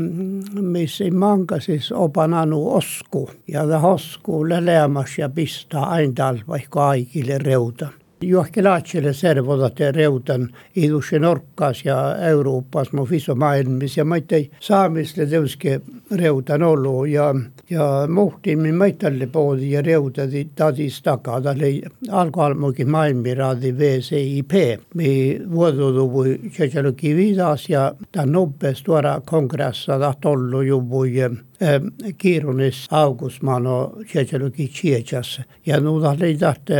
missä 0.60 1.04
manka 1.14 1.60
siis 1.60 1.92
opananu 1.92 2.74
osku 2.74 3.30
ja 3.48 3.62
osku 3.82 4.48
leleämässä 4.48 5.22
ja 5.22 5.28
pistää 5.28 5.82
aina 5.82 6.34
vaikka 6.48 6.68
kaikille 6.70 7.38
reutan. 7.38 7.92
johkelaatsilise 8.20 9.20
servodate 9.20 9.92
reudan 9.92 10.48
iduši 10.76 11.18
Norkas 11.18 11.84
ja 11.84 12.16
Euroopas 12.28 12.92
mu 12.92 13.06
visu 13.10 13.34
maailmas 13.34 13.96
ja 13.96 14.04
ma 14.04 14.16
ei 14.16 14.50
saamisle 14.60 15.26
tõuske 15.28 15.80
reudan 16.16 16.62
olu 16.62 17.04
ja, 17.10 17.34
ja 17.70 18.06
muhtimi 18.08 18.72
ma 18.72 18.86
ei 18.86 19.26
poodi 19.32 19.70
ja 19.70 19.82
reudadi 19.82 20.46
tadis 20.54 21.02
taga, 21.02 21.40
ta 21.42 21.50
oli 21.50 21.82
algajal 22.08 22.54
muidugi 22.54 22.84
maailmiraadi 22.84 23.72
VCIP, 23.78 24.52
mi 24.94 25.10
vuodudu 25.50 26.08
tšetšelugi 26.48 27.14
viidas 27.16 27.68
ja 27.68 27.90
ta 28.12 28.26
nubbes 28.26 28.82
tuora 28.82 29.20
kongress, 29.26 29.86
ta 29.86 29.98
tahtis 29.98 30.32
olla 30.32 30.62
juba 30.62 31.04
kiirunis 32.18 32.86
augustmaano 32.90 33.76
tšetšeluki 34.04 34.68
tšetšas 34.68 35.30
ja 35.66 35.80
nu 35.80 36.00
ta 36.02 36.14
leidat 36.18 36.72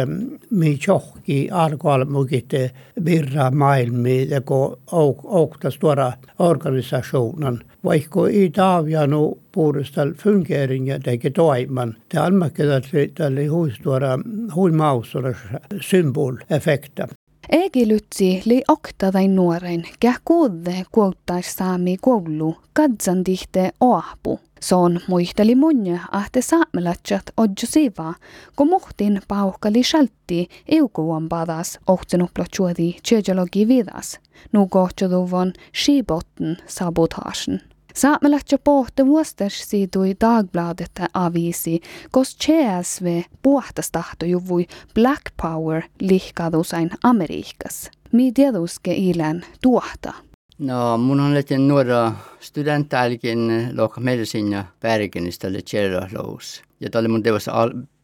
mi 0.51 0.77
tšohk 0.77 1.23
ki 1.27 1.39
alkohol 1.51 2.05
mukitte 2.05 2.71
virra 3.05 3.51
maailmi 3.51 4.19
ja 4.31 4.41
ko 4.41 4.79
aukta 4.93 5.71
stora 5.71 6.13
organisationen. 6.39 7.61
Vaikka 7.85 8.29
i 8.29 8.49
Davianu 8.57 9.39
puhdistal 9.53 10.15
fungeringa 10.15 10.99
teki 10.99 11.31
toiman. 11.31 11.95
Det 12.11 12.19
allmäkkedet 12.19 13.15
tälle 13.15 13.47
huistuora 13.47 14.19
huimausura 14.55 15.35
symboleffekta. 15.81 17.09
Egilytsi 17.49 18.43
li 18.45 18.63
oktadain 18.69 19.37
nuoren, 19.37 19.85
kä 20.01 20.15
kuude 20.25 20.85
kuottais 20.93 21.57
saami 21.57 21.97
koulu, 22.01 22.57
katsan 22.73 23.25
tihte 23.25 23.71
oapu. 23.81 24.41
Son 24.61 25.01
muisteli 25.09 25.55
munja, 25.55 25.99
ahte 26.13 26.43
saamelatsat 26.43 27.31
odjo 27.37 27.67
siva, 27.67 28.15
kun 28.57 28.69
muhtin 28.69 29.21
pauhkali 29.29 29.83
shaltti 29.85 30.49
eukuan 30.69 31.29
padas 31.29 31.79
ohtsenuplochuodi 31.87 32.97
tjejelogi 33.09 33.69
vidas, 33.69 34.19
nu 34.53 34.67
kohtjoduvon 34.67 35.53
skibotten 35.73 36.57
sabotagen. 36.67 37.61
Saamelatsja 37.97 38.59
pohte 38.59 39.07
vuosters 39.07 39.71
siitui 39.71 40.17
Dagbladet 40.21 41.01
avisi, 41.15 41.81
kos 42.11 42.37
CSV 42.37 43.23
puhtastahtujuvui 43.43 44.67
Black 44.95 45.23
Power 45.43 45.83
lihkadusain 46.01 46.91
Amerikas. 47.03 47.91
Mi 48.13 48.33
tieduske 48.33 48.95
ilän 48.95 49.43
tuohta. 49.63 50.13
No 50.59 50.99
mun 50.99 51.21
on 51.21 51.35
lähtenyt 51.35 51.67
nuora 51.67 52.13
studentälkin 52.41 53.71
lokka 53.77 54.01
medicina 54.01 54.65
Bergenistä 54.81 55.49
oli 55.49 55.63
Tjerralous. 55.63 56.63
Ja 56.81 56.91
tämä 56.91 57.01
oli 57.01 57.09
mun 57.09 57.23
teossa 57.23 57.53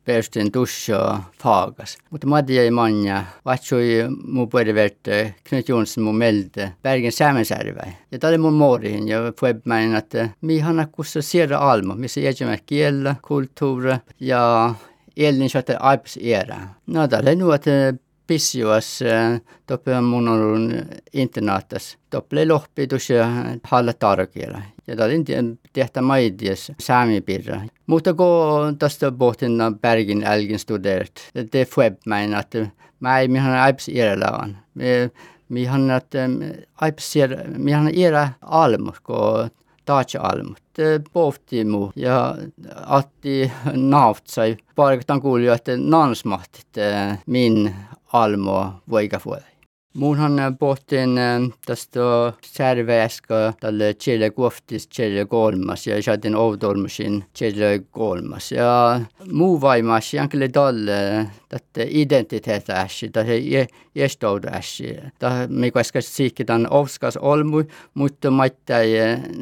päästin 0.05 0.53
tusha 0.53 1.23
fagas. 1.43 1.99
Mutta 2.11 2.27
mä 2.27 2.43
jäi 2.49 2.71
manja, 2.71 3.25
vatsui 3.45 4.05
mun 4.25 4.49
puoliverte 4.49 5.35
Knut 5.49 5.69
Jonsson 5.69 6.05
mun 6.05 6.17
melte 6.17 6.73
Bergen 6.83 7.13
Sämensärvä. 7.13 7.93
Ja 8.11 8.19
tämä 8.19 8.29
oli 8.29 8.39
mun 8.39 8.55
morihin 8.55 9.09
ja 9.09 9.33
puolivmäinen, 9.41 9.97
että 9.97 10.29
mi 10.41 10.59
hanna 10.59 10.87
kussa 10.93 11.23
siedä 11.23 11.59
alma, 11.59 11.95
missä 11.95 12.21
jäjämä 12.21 12.59
kiellä, 12.67 13.17
kulttuura 13.23 13.99
ja 14.21 14.75
elin 15.17 15.51
saattaa 15.51 15.77
aips 15.81 16.19
era. 16.23 16.57
No 16.87 17.09
tämä 17.09 17.23
oli 17.23 17.37
nu, 17.37 17.53
että 17.53 17.95
pissjuas 18.33 19.01
toppe 19.67 20.01
mun 20.01 20.29
on 20.29 20.73
internaatas. 21.13 21.99
Toppe 22.11 22.47
lohpi 22.47 22.87
tuossa 22.87 23.15
halla 23.63 23.93
tarkiela. 23.93 24.63
Ja 24.87 24.97
tämä 24.97 25.07
oli 25.07 25.25
tehtä 25.73 26.03
maidias 26.03 26.73
saamipirra. 26.81 27.61
Mutta 27.87 28.15
kun 28.15 28.79
tästä 28.79 29.13
pohtin 29.13 29.53
Bergin 29.81 30.25
älgin 30.27 30.59
studerat, 30.59 31.31
det 31.53 31.69
fueb 31.69 31.97
mig 32.07 32.35
att 32.35 32.55
mig 33.01 33.29
mi 33.29 33.39
han 33.39 33.55
aips 33.55 33.89
irlaan. 33.89 34.59
Mi 34.75 35.11
mi 35.49 35.65
han 35.65 35.91
att 35.91 36.15
aips 36.81 37.15
mi 37.59 37.73
han 37.73 37.89
era 37.95 38.29
almus 38.41 39.01
ko 39.01 39.49
taatsa 39.85 40.21
almus. 40.21 40.59
Pohti 41.13 41.65
mu 41.65 41.91
ja 41.97 42.35
atti 42.87 43.53
naatsai. 43.73 44.57
Pariktan 44.75 45.21
kuuli, 45.21 45.47
että 45.47 45.77
nansmahtit 45.77 46.67
min 47.27 47.75
almo 48.13 48.73
voiga 48.91 49.19
fuoda. 49.19 49.53
Muunhan 49.95 50.57
pohtin 50.59 51.11
tästä 51.67 52.01
särvääska 52.47 53.53
tälle 53.61 53.95
Chile 53.95 54.31
kuoftis 54.31 54.89
Chile 54.89 55.25
kolmas 55.25 55.87
ja 55.87 56.03
saatiin 56.03 56.37
outolmusin 56.37 57.25
Chile 57.37 57.83
kolmas. 57.91 58.53
Ja 58.53 59.01
muu 59.33 59.61
vaimas 59.61 60.15
jankille 60.15 60.51
dalle 60.55 61.27
tätä 61.53 61.87
identiteetäsi, 61.89 63.09
tätä 63.09 63.31
jästoudaäsi. 63.95 64.97
Tämä 65.19 65.47
mikä 65.49 65.81
äsken 65.81 66.03
siikkitan 66.03 66.69
ovskas 66.71 67.17
olmu, 67.17 67.65
mutta 67.95 68.31
maittai 68.31 68.89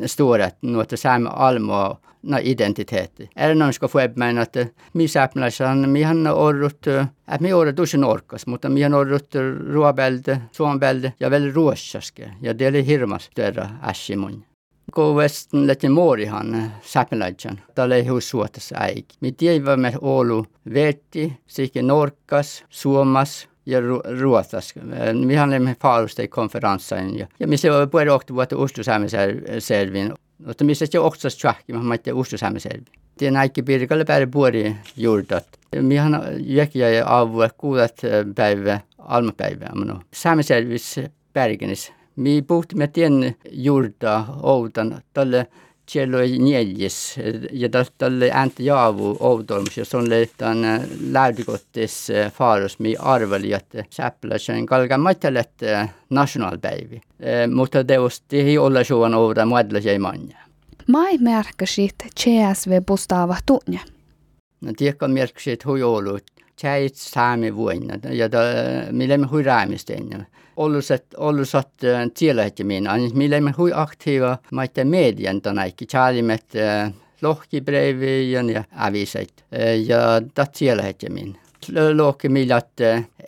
stuoret 0.06 0.56
nuotta 0.62 0.96
saamme 0.96 1.30
almoa 1.32 2.00
na 2.22 2.38
identiteetti. 2.38 3.30
Är 3.36 3.54
någon 3.54 3.72
ska 3.72 3.88
få 3.88 4.08
mig 4.16 4.38
att 4.38 4.56
mi 4.92 5.08
säpläsan 5.08 5.92
mi 5.92 6.02
han 6.02 6.26
orrut 6.26 6.86
att 7.26 7.40
mi 7.40 7.52
orrut 7.52 7.78
usen 7.78 8.04
orkas, 8.04 8.46
mutta 8.46 8.68
mi 8.68 8.82
han 8.82 8.94
orrut 8.94 9.34
ruobälde, 9.34 10.40
suombälde 10.52 11.12
ja 11.18 11.28
väl 11.28 11.52
ruossaske. 11.52 12.30
Ja 12.42 12.54
det 12.54 12.82
hirmas 12.82 13.30
törra 13.34 13.68
ässimun. 13.90 14.44
Kun 14.94 15.16
Westin 15.16 15.66
leti 15.66 15.88
muorihan 15.88 16.72
säpläjan, 16.82 17.60
tällä 17.74 17.96
ei 17.96 18.06
hus 18.06 18.30
suotas 18.30 18.72
äik. 18.76 19.04
Mi 19.20 19.32
tiedämme 19.32 19.92
Oulu 20.00 20.46
vetti, 20.74 21.32
sikke 21.46 21.82
norkas, 21.82 22.64
suomas, 22.68 23.48
ja 23.66 23.80
ruotas. 24.20 24.74
Mi 25.26 25.34
han 25.34 25.50
lemme 25.50 25.76
faalusta 25.82 26.22
i 26.22 26.28
konferensen. 26.28 27.18
Ja, 27.18 27.26
ja 27.40 27.48
mi 27.48 27.56
se 27.56 27.70
var 27.70 27.86
på 27.86 27.98
åkte 27.98 28.34
vuotta 28.34 28.56
ustusämisen 28.56 29.42
mutta 30.46 30.64
missä 30.64 30.86
se 30.86 30.98
oksas 30.98 31.36
tjahki, 31.36 31.72
mä 31.72 31.82
maitte 31.82 32.12
ustusämisen. 32.12 32.84
Tien 33.18 33.36
äikki 33.36 33.62
pirkalle 33.62 34.04
päälle 34.04 34.26
puoli 34.26 34.76
juurdat. 34.96 35.46
Mihan 35.80 36.22
jäkiä 36.38 36.90
ja 36.90 37.18
avua 37.18 37.48
kuulat 37.58 38.00
päivä, 38.34 38.80
almapäivä. 38.98 39.66
Sämiselvis 40.14 41.00
Bergenis. 41.32 41.92
me 42.16 42.42
puhtimme 42.46 42.86
tien 42.86 43.36
juurta 43.50 44.24
outan 44.42 45.02
talle 45.14 45.46
tjelloi 45.92 46.38
neljäs 46.38 47.16
ja 47.52 47.68
talle 47.98 48.30
ääntä 48.32 48.62
jaavu 48.62 49.16
outoimus 49.20 49.76
ja 49.76 49.84
on 49.94 50.10
leitan 50.10 50.64
äh, 50.64 50.80
lähdikottis 51.10 52.10
äh, 52.10 52.32
faarus 52.32 52.78
mi 52.78 52.96
arveli, 52.98 53.52
että 53.52 53.78
äh, 53.78 53.86
säpläsen 53.90 54.66
kalgamattelet 54.66 55.50
nationalpäivi. 56.10 57.00
Mutta 57.54 57.84
teusti 57.84 58.40
ei 58.40 58.58
ole 58.58 58.84
suon 58.84 59.14
ouda 59.14 59.46
muodlaisia 59.46 60.00
manja. 60.00 60.38
Mai 60.86 61.18
märkäsit 61.18 61.94
CSV 62.20 62.82
pustaava 62.86 63.36
tunne. 63.46 63.80
No 64.60 64.72
tiekka 64.76 65.08
märkäsit 65.08 65.64
hujolut 65.64 66.24
Tjäit 66.60 66.94
saami 66.94 67.54
vuonna 67.56 67.94
ja 68.12 68.28
me 68.92 69.26
hui 69.30 69.42
räämistein 69.42 70.26
ollusat, 70.56 71.04
ollusat 71.16 71.68
tielahtimin. 72.14 72.88
Millä 73.14 73.40
me 73.40 73.54
hui 73.58 73.72
aktiiva 73.74 74.38
maita 74.52 74.84
median 74.84 75.40
tänäkin. 75.40 75.88
Tjaalimet 75.88 76.44
lohkibrevi 77.22 78.32
ja 78.32 78.64
avisait. 78.76 79.44
Ja 79.86 79.98
dat 80.36 80.52
tielahtimin. 80.52 81.36
Lohki 81.94 82.28
millat 82.28 82.68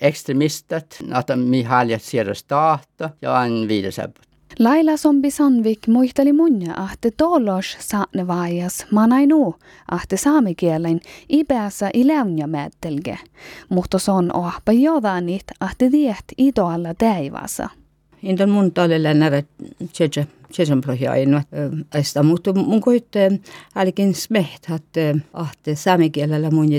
ekstremistat, 0.01 0.99
että 1.21 1.37
mi 1.37 1.63
haljat 1.63 2.03
sieras 2.03 2.45
tahta 2.45 3.11
ja 3.23 3.41
an 3.41 3.69
viidesabut. 3.69 4.32
Laila 4.59 4.97
Sombi 4.97 5.31
Sandvik 5.31 5.87
muisteli 5.87 6.33
munja, 6.33 6.75
että 6.93 7.11
tollos 7.17 7.77
saane 7.81 8.27
vajas 8.27 8.87
manainu, 8.91 9.55
että 10.03 10.17
saamikielen 10.17 11.01
ibeässä 11.29 11.91
iläunja 11.95 12.47
määttelge, 12.47 13.19
mutta 13.69 13.99
se 13.99 14.11
on 14.11 14.37
ohpa 14.37 14.73
jodanit, 14.73 15.45
että 15.71 15.91
tiet 15.91 16.25
idoalla 16.39 16.95
teivassa. 16.95 17.69
Indan 18.23 18.51
mun 18.51 18.73
talelle 18.73 19.15
näre 19.15 19.45
tjeje 19.93 20.27
tjejen 20.53 20.81
prohjain, 20.81 21.35
että 21.95 22.23
mutta 22.23 22.53
mun 22.53 22.81
koitte 22.81 23.41
älkin 23.77 24.15
smeht, 24.15 24.71
että 24.75 25.25
ahte 25.33 25.75
saamikielellä 25.75 26.51
mun 26.51 26.73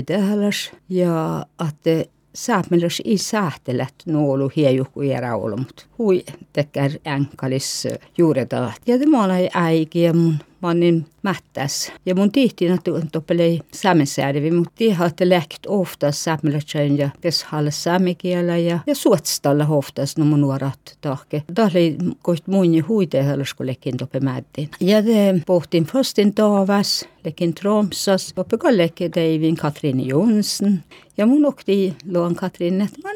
ja 0.88 1.46
että 1.68 2.13
saamelais 2.34 3.02
ei 3.04 3.18
sähtelet 3.18 3.94
nuolu 4.06 4.50
hiejuhku 4.56 5.02
ja 5.02 5.20
raulumut. 5.20 5.86
Hui 5.98 6.24
tekär 6.52 6.90
enkalis 7.04 7.88
juureta. 8.18 8.72
Ja 8.86 8.98
tämä 8.98 9.24
oli 9.24 9.48
äiki 9.54 10.02
ja 10.02 10.14
mun 10.14 10.38
mä 10.68 10.74
niin 10.74 11.06
mättäs. 11.22 11.92
Ja 12.06 12.14
mun 12.14 12.32
tihtiin, 12.32 12.72
että 12.72 12.90
toppelei 13.12 13.60
saamesäädivi, 13.74 14.50
mutta 14.50 14.72
tiedä, 14.76 15.04
että 15.04 15.28
lähkit 15.28 15.66
ofta 15.66 16.12
saamelaisen 16.12 16.98
ja 16.98 17.10
kes 17.20 17.44
halle 17.44 17.70
saamikielä 17.70 18.56
ja, 18.56 18.78
ja 18.86 18.94
suotstalla 18.94 19.66
oftas 19.68 20.16
no 20.16 20.24
mun 20.24 20.40
nuorat 20.40 20.98
tahke. 21.00 21.42
Oli 21.58 21.96
koht 22.22 22.46
muuni 22.46 22.80
huite 22.80 23.22
hallas, 23.22 23.54
kun 23.54 23.66
lekin 23.66 23.96
toppe 23.96 24.20
mättiin. 24.20 24.68
Ja 24.80 25.02
te 25.02 25.40
pohtin 25.46 25.84
förstin 25.84 26.34
taavas, 26.34 27.08
lekin 27.24 27.54
Tromsas, 27.54 28.32
toppe 28.34 28.58
kallekin 28.58 29.12
Davin 29.12 29.56
Katrin 29.56 30.08
Jonsson. 30.08 30.80
Ja 31.16 31.26
mun 31.26 31.44
okti 31.46 31.96
luon 32.12 32.34
Katrin, 32.34 32.80
että 32.80 32.98
mä 33.04 33.10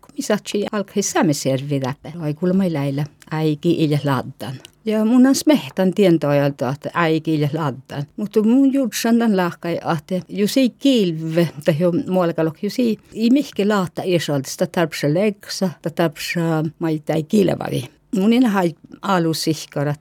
Kun 0.00 0.24
satsi 0.24 0.66
alkai 0.72 1.02
saamiservi. 1.02 1.80
Ai 2.20 2.34
kuulemma 2.34 2.64
läillä 2.68 3.06
äiki 3.32 3.84
ilja 3.84 3.98
laddan. 4.04 4.54
Ja 4.84 5.04
mun 5.04 5.26
on 5.26 5.34
smehtan 5.34 5.94
tientoajalta, 5.94 6.70
että 6.70 6.90
äiki 6.94 7.34
ilja 7.34 7.48
laddan. 7.52 8.02
Mutta 8.16 8.42
mun 8.42 8.72
juursandan 8.72 9.36
lahkai, 9.36 9.74
että 9.74 10.26
jos 10.28 10.56
ei 10.56 10.70
kilve, 10.70 11.48
tai 11.64 11.76
jo 11.78 11.92
muuallakalok, 12.08 12.62
jos 12.62 12.78
ei, 12.78 12.98
ei 13.14 13.30
mihke 13.30 13.64
laata 13.64 14.02
isolta, 14.04 14.50
sitä 14.50 14.66
tarpsa 14.66 15.14
legsa, 15.14 15.70
sitä 15.76 15.90
tarpsa 15.90 16.40
maita 16.78 17.12
ei 17.12 17.22
kilvavi. 17.22 17.84
Mun 18.16 18.32
ina 18.32 18.48
hai 18.48 18.74
alu 19.02 19.34
sihkarat 19.34 20.00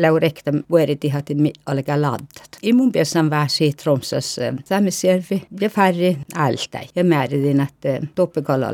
laurekta 0.00 0.52
vuoritihat 0.70 1.26
alga 1.66 2.02
laddat. 2.02 2.58
I 2.62 2.72
mun 2.72 2.92
piasan 2.92 3.30
väsi 3.30 3.72
Tromsas 3.72 4.36
Samisjärvi 4.64 5.42
ja 5.60 5.68
färri 5.68 6.16
ältäi. 6.34 6.88
Ja 6.94 7.04
määritin, 7.04 7.60
että 7.60 8.06
toppikalla 8.14 8.66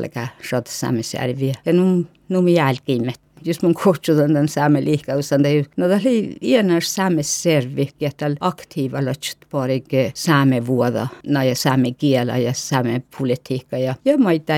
shot 0.49 0.67
Samisjärvi. 0.67 1.53
Ja 1.65 1.73
nu, 1.73 2.05
nu 2.29 2.41
mi 2.41 2.53
jälkiimet 2.53 3.26
just 3.45 3.61
mun 3.61 3.73
kutsutan 3.73 4.35
den 4.35 4.47
saamen 4.47 4.85
liikausan 4.85 5.43
det 5.43 5.65
no 5.77 5.87
det 5.87 6.01
oli 6.01 6.37
ienar 6.41 6.81
saamen 6.81 7.23
servi 7.23 7.89
jättäl 7.99 8.37
aktiiva 8.39 9.01
lötsit 9.05 9.49
parig 9.51 9.85
saamen 10.13 10.67
vuoda 10.67 11.07
na 11.27 11.43
ja 11.43 11.55
saamen 11.55 11.95
kiela 11.95 12.37
ja 12.37 12.53
saamen 12.53 13.03
politiikka 13.17 13.77
ja 13.77 13.95
ja 14.05 14.17
maita 14.17 14.53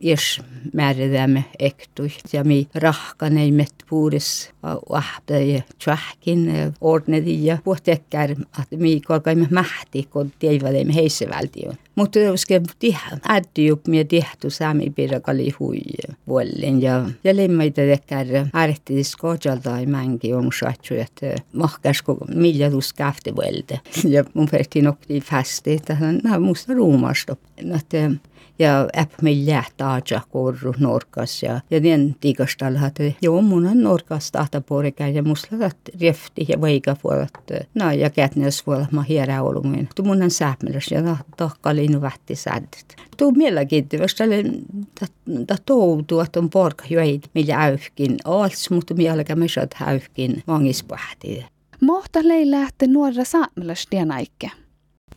ies 0.00 0.40
määridämme 0.72 1.44
ektui. 1.58 2.10
Ja 2.32 2.44
mi 2.44 2.68
rahkaneimet 2.74 3.74
puuris 3.90 4.50
ahta 4.90 5.34
ja 5.34 5.62
tjahkin 5.84 6.52
ordnedi 6.80 7.46
ja 7.46 7.58
puhtekkär 7.64 8.36
att 8.58 8.70
mi 8.70 9.00
kolkaimme 9.00 9.46
mähti 9.50 10.08
kun 10.10 10.32
teivadeimme 10.38 10.94
heissevältiin 10.94 11.78
mutta 11.98 12.18
koska 12.30 12.54
tiedä, 12.78 13.18
äiti 13.28 13.66
jup 13.66 13.86
mie 13.86 14.04
tehty 14.04 14.50
saami 14.50 14.90
pirakali 14.90 15.50
hui 15.60 15.80
vuollin 16.26 16.82
ja 16.82 17.04
ja 17.24 17.36
lemmaita 17.36 17.80
tekkär 17.80 18.26
ärtis 18.56 19.16
kojalta 19.16 19.78
ei 19.78 19.86
mängi 19.86 20.34
on 20.34 20.50
satsu, 20.60 20.94
että 20.94 21.26
mahkasko 21.52 22.16
millä 22.34 22.70
tus 22.70 22.92
käfte 22.92 23.36
vuolde. 23.36 23.80
Ja 24.08 24.24
mun 24.34 24.48
perti 24.50 24.82
nokti 24.82 25.20
fasti, 25.20 25.72
että 25.72 25.96
nämä 26.22 26.38
musta 26.38 26.74
ruumasta. 26.74 27.36
Että 27.56 28.10
ja 28.58 28.88
äppmillä 28.98 29.64
taaja 29.76 30.20
korru 30.30 30.74
norkas 30.78 31.42
ja 31.42 31.60
ja 31.70 31.80
tigastal 32.20 32.76
hade 32.76 33.14
jo 33.22 33.42
mun 33.42 33.66
on 33.66 33.82
norkas 33.82 34.32
tahta 34.32 34.60
porika 34.60 35.08
ja 35.08 35.22
muslat 35.22 35.76
refti 36.00 36.46
ja 36.48 36.60
veiga 36.60 36.96
puolet 37.02 37.68
no 37.74 37.92
ja 37.92 38.10
kätnes 38.10 38.62
puolet 38.62 38.92
ma 38.92 39.02
hiera 39.02 39.42
olumin 39.42 39.88
tu 39.94 40.02
mun 40.02 40.22
on 40.22 40.30
säpmeläs 40.30 40.90
ja 40.90 41.16
tahkalin 41.36 42.00
vätti 42.00 42.34
sädet 42.34 42.96
tu 43.16 43.30
mielenkiintoista 43.30 44.24
ta 45.46 45.56
toutu 45.66 46.20
että 46.20 46.40
on 46.40 46.50
porka 46.50 46.84
joid 46.90 47.22
millä 47.34 47.56
äyhkin 47.62 48.16
alts 48.24 48.70
mutta 48.70 48.94
mieläkä 48.94 49.36
me 49.36 49.48
saat 49.48 49.74
äyhkin 49.86 50.42
vangispähti 50.46 51.44
Mohta 51.80 52.20
lei 52.22 52.50
lähte 52.50 52.86
nuora 52.86 53.24
saamelas 53.24 53.86
tienaikke. 53.90 54.50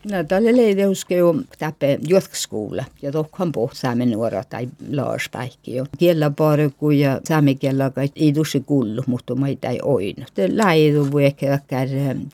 No, 0.03 0.23
tälle 0.27 0.57
leideuske 0.57 1.15
jo 1.15 1.35
täppe 1.59 1.99
juotkskoula 2.07 2.83
ja 3.01 3.11
tohkan 3.11 3.51
po 3.51 3.69
saamen 3.73 4.11
nuora 4.11 4.43
tai 4.43 4.69
laaspäikki 4.91 5.75
jo. 5.75 5.85
Kiellä 5.97 6.31
pari 6.31 6.69
kuin 6.77 6.99
ja 6.99 7.21
saamen 7.23 7.59
kiellä 7.59 7.91
ei 8.15 8.33
tuossa 8.33 8.59
kullu, 8.59 9.03
mutta 9.07 9.35
mä 9.35 9.47
ei 9.47 9.79
oinu. 9.83 10.25
Te 10.33 10.49
läidu 10.57 11.11
voi 11.11 11.25
ehkä 11.25 11.59
kär 11.67 11.87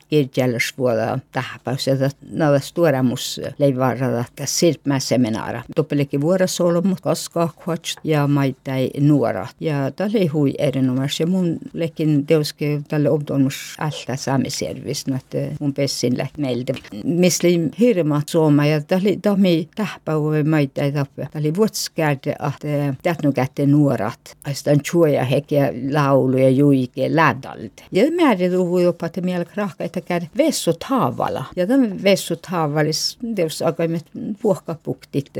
kirjallis 0.08 0.74
vuoda 0.78 1.18
tähpäys, 1.32 1.88
että 1.88 2.10
näitä 2.30 2.58
stuoramus 2.58 3.40
leivarada 3.58 4.24
sirpmä 4.44 4.98
seminaara. 4.98 5.62
Toppelikin 5.76 6.20
vuora 6.20 6.46
solmut, 6.46 7.00
kaskakvats 7.00 7.96
ja 8.04 8.26
mä 8.26 8.44
ei 8.44 8.90
nuora. 9.00 9.46
Ja 9.60 9.90
tälle 9.90 10.26
hui 10.26 10.54
erinomaisesti. 10.58 11.26
Mun 11.26 11.58
lekin 11.72 12.26
teuske 12.26 12.80
tälle 12.88 13.10
obdomus 13.10 13.76
alta 13.78 14.16
saamiservis, 14.16 15.04
että 15.16 15.38
mun 15.60 15.74
pessin 15.74 16.18
läht 16.18 16.38
meiltä. 16.38 16.72
Misli 17.04 17.57
oli 17.58 17.70
hirma 17.78 18.22
suoma 18.26 18.66
ja 18.66 18.80
oli 19.02 19.16
tomi 19.16 19.68
tähpäivä 19.74 20.44
maita 20.50 20.80
ja 20.80 20.92
tappe. 20.92 21.28
Tämä 21.32 21.40
oli 21.40 21.54
vuotskärde, 21.54 22.30
että 22.30 22.94
tähtnu 23.02 23.32
kätte 23.32 23.66
nuorat. 23.66 24.36
Aistan 24.46 24.80
chuoja 24.80 25.24
hekiä 25.24 25.72
laulu 25.92 26.36
ja 26.36 26.50
juike 26.50 27.16
lädalta. 27.16 27.82
Ja 27.92 28.04
määrin 28.16 28.52
ruhui 28.52 28.82
jopa, 28.82 29.06
että 29.06 29.20
meillä 29.20 29.44
krahka, 29.44 29.84
että 29.84 30.00
käy 30.00 30.20
vessut 30.36 30.84
haavalla. 30.84 31.44
Ja 31.56 31.66
tämä 31.66 31.86
vessut 32.02 32.46
haavalis, 32.46 33.18
jos 33.38 33.62
alkoimme 33.62 34.00
puhkapuktit. 34.42 35.30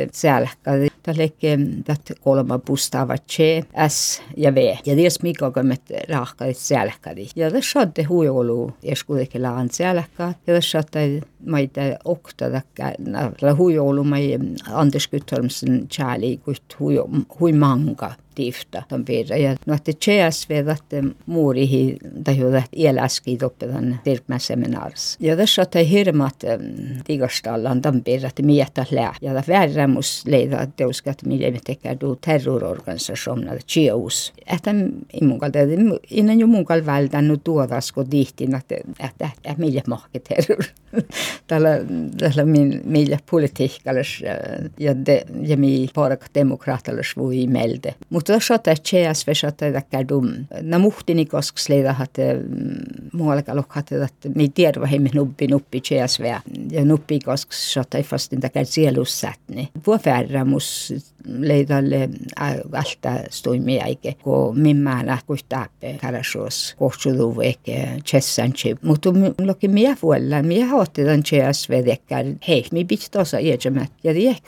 Tämä 1.02 1.18
lekke 1.18 1.58
tätä 1.84 2.14
kolma 2.20 2.58
bustava 2.58 3.16
C, 3.16 3.64
S 3.88 4.22
ja 4.36 4.54
V. 4.54 4.76
Ja 4.86 4.94
ties 4.96 5.22
mikä 5.22 5.44
alkoimme 5.44 5.76
rahka 6.08 6.44
sälkkädi. 6.52 7.26
Ja 7.36 7.50
tässä 7.50 7.72
saatte 7.72 8.02
huijolu, 8.02 8.72
jos 8.82 9.04
kuitenkin 9.04 9.42
laan 9.42 9.68
sälkkä. 9.72 10.34
Ja 10.46 10.54
tässä 10.54 10.70
saatte 10.70 11.20
maita 11.46 11.80
oktadakka 12.08 12.92
la 13.42 13.54
huijoulumai 13.54 14.38
Anders 14.72 15.08
Guttormsen 15.08 15.86
kärli 15.96 16.36
kuit 16.44 16.78
huimanga 17.40 18.12
tifta 18.38 18.82
ton 18.88 19.04
piirre. 19.04 19.38
Ja 19.38 19.56
no, 19.66 19.74
että 19.74 19.92
CSV 19.92 20.50
että 20.50 20.96
muurihi 21.26 21.96
tai 22.24 22.34
että 22.34 22.62
eläski 22.76 23.36
toppetan 23.36 24.00
tirkmäseminaars. 24.04 25.16
Ja 25.20 25.36
tässä 25.36 25.62
on 25.62 25.84
hirmat 25.84 26.36
tigastallan 27.04 27.82
ton 27.82 28.02
piirre, 28.04 28.28
että 28.28 28.42
mietä 28.42 28.86
lää. 28.90 29.14
Ja 29.22 29.32
tämä 29.32 29.42
väärämus 29.48 30.24
leida 30.26 30.66
teuskat, 30.76 31.22
millä 31.26 31.50
me 31.50 31.58
tekee 31.64 31.96
tuu 31.96 32.16
terrororganisationer, 32.16 33.58
CIOS. 33.68 34.32
Että 34.46 34.70
i 35.20 35.24
mungal, 35.24 35.50
innan 36.10 36.40
jo 36.40 36.46
mungal 36.46 36.86
vältännyt 36.86 37.44
tuodasko 37.44 38.04
tihtin, 38.04 38.54
että, 38.54 38.74
että, 39.00 39.30
että 39.44 39.54
millä 39.58 39.82
mahke 39.86 40.20
terror. 40.20 40.64
Tällä, 41.46 41.70
tällä 42.18 42.44
millä 42.84 43.18
politiikkallis 43.30 44.22
ja, 44.80 45.06
de, 45.06 45.24
ja 45.42 45.56
mi 45.56 45.88
parak 45.94 46.24
demokraattallis 46.34 47.16
voi 47.16 47.46
melde. 47.46 47.94
Mutta 48.10 48.27
Tuossa 48.28 48.58
CSV 48.58 49.34
saattaa 49.34 50.08
dum. 50.08 50.28
Na 50.62 50.78
muhtini 50.78 51.26
kosks 51.26 51.68
leida 51.68 51.92
hat 51.92 52.14
muuallakaan 53.12 53.56
lokhat, 53.56 53.92
että 53.92 54.28
mi 54.34 54.48
tiedä 54.48 54.80
vähemmän 54.80 55.10
nuppi 55.14 55.46
nuppi 55.46 55.80
CSV 55.80 56.24
ja 56.70 56.84
nuppi 56.84 57.20
kosks 57.20 57.72
saattaa 57.74 58.02
fast 58.02 58.32
inte 58.32 58.48
käy 58.48 58.64
sielussätni. 58.64 59.68
Vuo 59.86 59.98
leidalle 61.26 62.08
alta 62.36 63.12
stoimia 63.30 63.84
eikä, 63.84 64.12
kun 64.22 64.58
mimmäällä 64.58 65.18
kun 65.26 65.38
täppe 65.48 65.98
karasuus 66.00 66.74
kohtudu 66.78 67.40
eikä 67.40 67.88
chessanchi. 68.04 68.76
Mutta 68.82 69.10
loki 69.44 69.68
vuonna, 70.02 70.42
mie 70.42 70.64
hoitti 70.64 71.04
tämän 71.04 71.22
CSV 71.22 71.84
dekkar, 71.84 72.24
hei, 72.48 72.64
mi 72.72 72.84
bit 72.84 73.08
tosa 73.10 73.38
iäjämät 73.38 73.92
ja 74.04 74.14
det 74.14 74.20
gick 74.20 74.46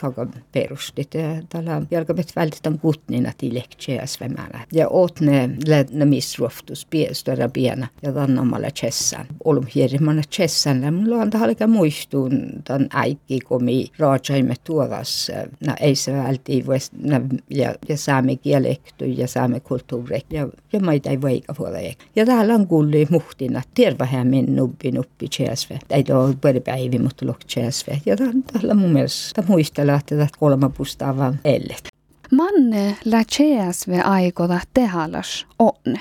perustit. 0.51 1.11
Tällä 1.49 1.81
jalkapet 1.91 2.35
vältetään 2.35 2.79
kutnina 2.79 3.31
tilek 3.37 3.69
CSV-määrä. 3.79 4.65
Ja 4.73 4.89
otne 4.89 5.49
lädne 5.67 6.05
misruoftus 6.05 6.87
störa 7.11 7.49
piena 7.49 7.87
ja 8.03 8.11
tannomalla 8.13 8.71
chessan. 8.71 9.25
Olum 9.43 9.65
hierimana 9.75 10.21
chessan, 10.31 10.93
mulla 10.93 11.15
on 11.15 11.29
tähän 11.29 11.55
muistuun 11.67 12.49
tämän 12.63 12.87
äikki, 12.93 13.39
kun 13.39 13.63
mi 13.63 13.87
raajaimme 13.97 14.55
tuodas. 14.63 15.31
No 15.67 15.73
ei 15.79 15.95
se 15.95 16.13
välti 16.13 16.60
no, 17.01 17.21
ja, 17.49 17.75
ja 17.89 17.97
saame 17.97 18.35
kielekty 18.35 19.05
ja 19.05 19.27
saame 19.27 19.59
kulttuuri 19.59 20.21
ja, 20.29 20.47
ja 20.73 20.79
maita 20.79 21.09
ei 21.09 21.21
voika 21.21 21.53
puolella. 21.53 21.93
Ja 22.15 22.25
täällä 22.25 22.53
on 22.53 22.67
kuullut 22.67 23.09
muhtina, 23.09 23.61
tervehän 23.73 24.27
min 24.27 24.55
nubbi 24.55 24.91
nubbi 24.91 25.27
CSV. 25.27 25.71
Ei 25.89 26.03
ole 26.13 26.59
päivi, 26.59 26.99
mutta 26.99 27.25
lok 27.25 27.39
CSV. 27.39 27.87
Ja 28.05 28.15
täällä 28.53 28.73
mun 28.73 28.93
mielestä 28.93 29.43
muistella, 29.47 29.93
että 29.93 30.15
tätä 30.15 30.27
kolma 30.39 30.69
pustavaa 30.69 31.33
ellet. 31.45 31.87
Manne 32.31 32.97
la 33.05 33.23
CSV 33.23 33.99
aikoda 34.03 34.59
tehalas 34.73 35.47
onne. 35.59 35.99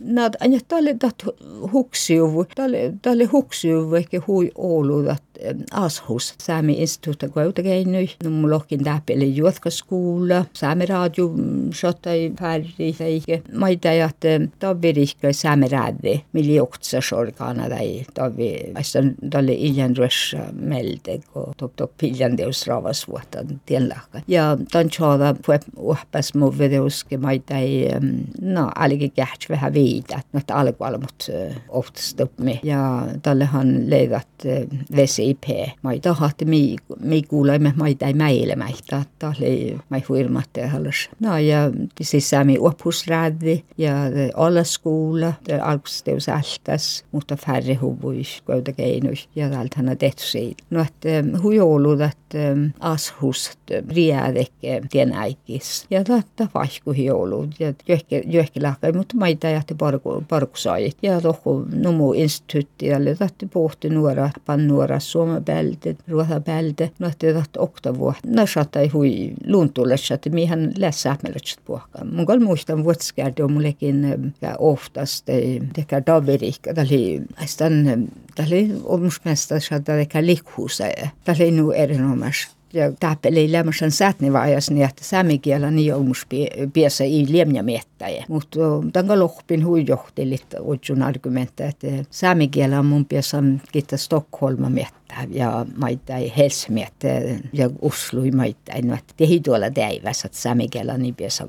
Nad, 0.00 0.34
ja 0.52 0.60
talle 0.68 0.96
dat 1.00 1.24
huksiuvu, 1.72 2.44
talle, 2.54 2.92
talle 3.02 3.24
huksiuvu 3.24 3.94
ehkä 3.94 4.20
hui 4.26 4.50
oludat 4.54 5.22
ashus 5.72 6.34
Saami 6.38 6.72
instituutta 6.72 7.28
kuitenkin 7.28 7.92
no 8.24 8.30
mulla 8.30 8.54
lohkin 8.54 8.84
täpeli 8.84 9.36
juotkaskuulla, 9.36 10.44
Saami 10.52 10.86
radio 10.86 11.30
shotai 11.74 12.32
pärri 12.40 12.96
eikä 13.00 13.38
maita 13.58 13.88
ja 13.88 14.10
tavvirihkä 14.58 15.32
Saami 15.32 15.68
radio, 15.68 16.18
millä 16.32 16.52
joktsa 16.52 17.00
sorkana 17.00 17.68
tai 17.68 18.02
tavvi, 18.14 18.60
aistan 18.74 19.14
talle 19.30 19.52
iljan 19.52 19.96
rössä 19.96 20.38
melde, 20.52 21.20
kun 21.32 21.52
top 21.56 21.76
top 21.76 21.90
piljan 21.98 22.36
deus 22.36 22.66
ravas 22.66 23.08
vuotta 23.08 23.38
tienlahka. 23.66 24.20
Ja 24.28 24.58
tan 24.72 24.90
tjada 24.90 25.34
puhe 25.46 25.60
uhpas 25.76 26.34
muvedeus, 26.34 27.06
maita 27.18 27.58
ei, 27.58 27.88
no, 28.40 28.70
alikin 28.74 29.12
kähtsä 29.12 29.46
vähän 29.48 29.74
liida, 29.86 30.20
noita 30.32 30.54
alkualmut 30.54 31.26
ohtastupmi 31.68 32.60
ja 32.62 33.06
tallehan 33.22 33.90
leivät 33.90 34.28
VCIP. 34.96 35.44
Mä 35.82 35.92
ei 35.92 36.00
taha, 36.00 36.26
että 36.30 36.44
mi, 36.44 36.76
mi 37.00 37.22
kuulemme, 37.22 37.72
mä 37.76 37.86
ei 37.86 38.14
meille 38.14 38.56
mäihtä, 38.56 38.98
että 38.98 39.32
oli 39.38 39.78
mä 39.88 40.00
huirmatte 40.08 40.66
halus. 40.66 41.10
No 41.20 41.38
ja 41.38 41.70
siis 42.00 42.30
sami 42.30 42.58
oppusrädi 42.58 43.64
ja 43.78 43.94
alla 44.34 44.64
skola, 44.64 45.32
alkusteus 45.62 46.28
altas, 46.28 47.04
mutta 47.12 47.36
färre 47.36 47.74
huvuis, 47.74 48.42
kuinka 48.46 48.72
keinus 48.72 49.28
ja 49.36 49.50
täältä 49.50 49.76
hän 49.76 49.88
on 49.88 49.98
tehty 49.98 50.22
siitä. 50.22 50.64
No 50.70 50.80
että 50.80 51.08
huijoulut, 51.42 52.00
että 52.00 52.38
ashust 52.80 53.58
riädekke 53.88 54.82
tienäikis 54.90 55.86
ja 55.90 56.04
tätä 56.04 56.48
vaihkuhioulut 56.54 57.60
ja 57.60 57.74
johki, 57.88 58.22
johki 58.26 58.60
mutta 58.94 59.16
mä 59.16 59.26
ei 59.26 59.36
parku, 59.76 60.24
parkusaajit. 60.28 60.96
Ja 61.02 61.20
tohku 61.20 61.66
numu 61.74 62.12
instituutti 62.12 62.86
ja 62.86 62.98
tähti 63.18 63.46
pohti 63.46 63.88
nuora, 63.88 64.30
pan 64.46 64.68
nuora 64.68 65.00
suomen 65.00 65.44
bälde, 65.44 65.96
ruoha 66.08 66.40
bälde, 66.40 66.90
no 66.98 67.08
että 67.08 67.32
tähti 67.32 67.58
okta 67.58 67.98
vuotta. 67.98 68.20
No 68.26 68.46
saattaa 68.46 68.82
hui 68.92 69.30
luuntulessa, 69.46 70.14
että 70.14 70.30
mihän 70.30 70.72
lässähmelötset 70.78 71.60
puhkaa. 71.64 72.04
Mun 72.04 72.26
kol 72.26 72.38
muistan 72.38 72.84
vuotskärdi 72.84 73.42
on 73.42 73.52
mullekin 73.52 74.32
oftast, 74.58 75.26
tekä 75.72 76.02
davirikka, 76.06 76.74
tämä 76.74 76.86
oli, 76.90 77.22
tämä 78.34 78.46
oli 78.46 78.70
omusmästä, 78.84 79.56
että 79.56 79.96
tekä 79.96 80.26
likhuusa, 80.26 80.84
tämä 81.24 81.36
oli 81.40 81.50
nu 81.50 81.70
erinomaisesti 81.70 82.55
ja 82.76 82.92
tappeli 83.00 83.52
lämmösen 83.52 83.90
sätnivaiheessa 83.90 84.74
niin, 84.74 84.88
että 84.88 85.04
samikielä 85.04 85.70
niin 85.70 85.94
on 85.94 86.12
piessä 86.72 87.04
ei 87.04 87.26
liemja 87.28 87.62
miettäjä. 87.62 88.24
Mutta 88.28 88.58
tämän 88.92 89.20
lohpin 89.20 89.66
huijohtelit 89.66 90.46
otsun 90.60 91.02
argumentta, 91.02 91.64
että 91.64 91.86
samikielä 92.10 92.78
on 92.78 92.86
mun 92.86 93.04
piessä 93.04 93.42
kiitos 93.72 94.04
Stockholma 94.04 94.70
miettää 94.70 95.26
ja 95.30 95.66
maittai 95.76 96.32
Hels 96.36 96.68
miettää 96.68 97.20
ja 97.52 97.70
Oslui 97.82 98.30
maittai. 98.30 98.82
No, 98.82 98.94
että 98.94 99.14
tehi 99.16 99.40
tuolla 99.40 99.70
täivässä, 99.70 100.26
että 100.26 100.38
samikielä 100.38 100.98
niin 100.98 101.14
piessä. 101.14 101.48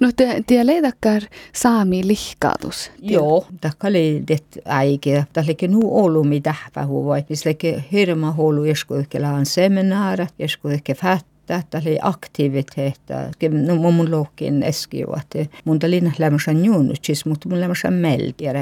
No 0.00 0.10
te, 0.16 0.42
te 0.46 0.66
leidäkkär 0.66 1.22
saami 1.52 2.06
lihkaatus? 2.06 2.90
Joo, 2.98 3.46
takka 3.60 3.92
leidet 3.92 4.58
äike. 4.64 5.26
Tälleke 5.32 5.68
nu 5.68 5.80
olu 5.84 6.24
mi 6.24 6.40
tähpä 6.40 6.86
huvai. 6.86 7.24
Misleke 7.28 7.84
hirma 7.92 8.32
holu 8.32 8.64
jeskuikellä 8.64 9.30
on 9.30 9.46
seminaara, 9.46 10.26
jeskuikke 10.38 10.94
fät 10.94 11.26
Tätä 11.46 11.82
oli 11.86 11.98
aktiviteettä. 12.02 13.30
No 13.66 13.92
mun 13.92 14.10
lohkin 14.10 14.62
eskiu, 14.62 15.06
että 15.20 15.56
mun 15.64 15.78
tuli 15.78 16.02
lämmösen 16.18 16.64
juunutsis, 16.64 17.26
mutta 17.26 17.48
mun 17.48 17.60
lämmösen 17.60 17.92
meldi 17.92 18.52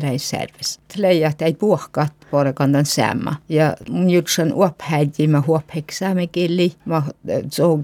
räi 0.00 0.18
servis. 0.18 0.80
Tällä 0.88 1.28
että 1.28 1.44
ei 1.44 1.54
puhkaa 1.54 2.06
vuorokantan 2.32 2.86
sama. 2.86 3.36
Ja 3.48 3.76
mun 3.90 4.10
jutsan 4.10 4.52
uophäidi, 4.52 5.26
mä 5.26 5.42
huophek 5.46 5.92
saame 5.92 6.26
kieli, 6.26 6.72
mä 6.84 7.02
såg 7.50 7.80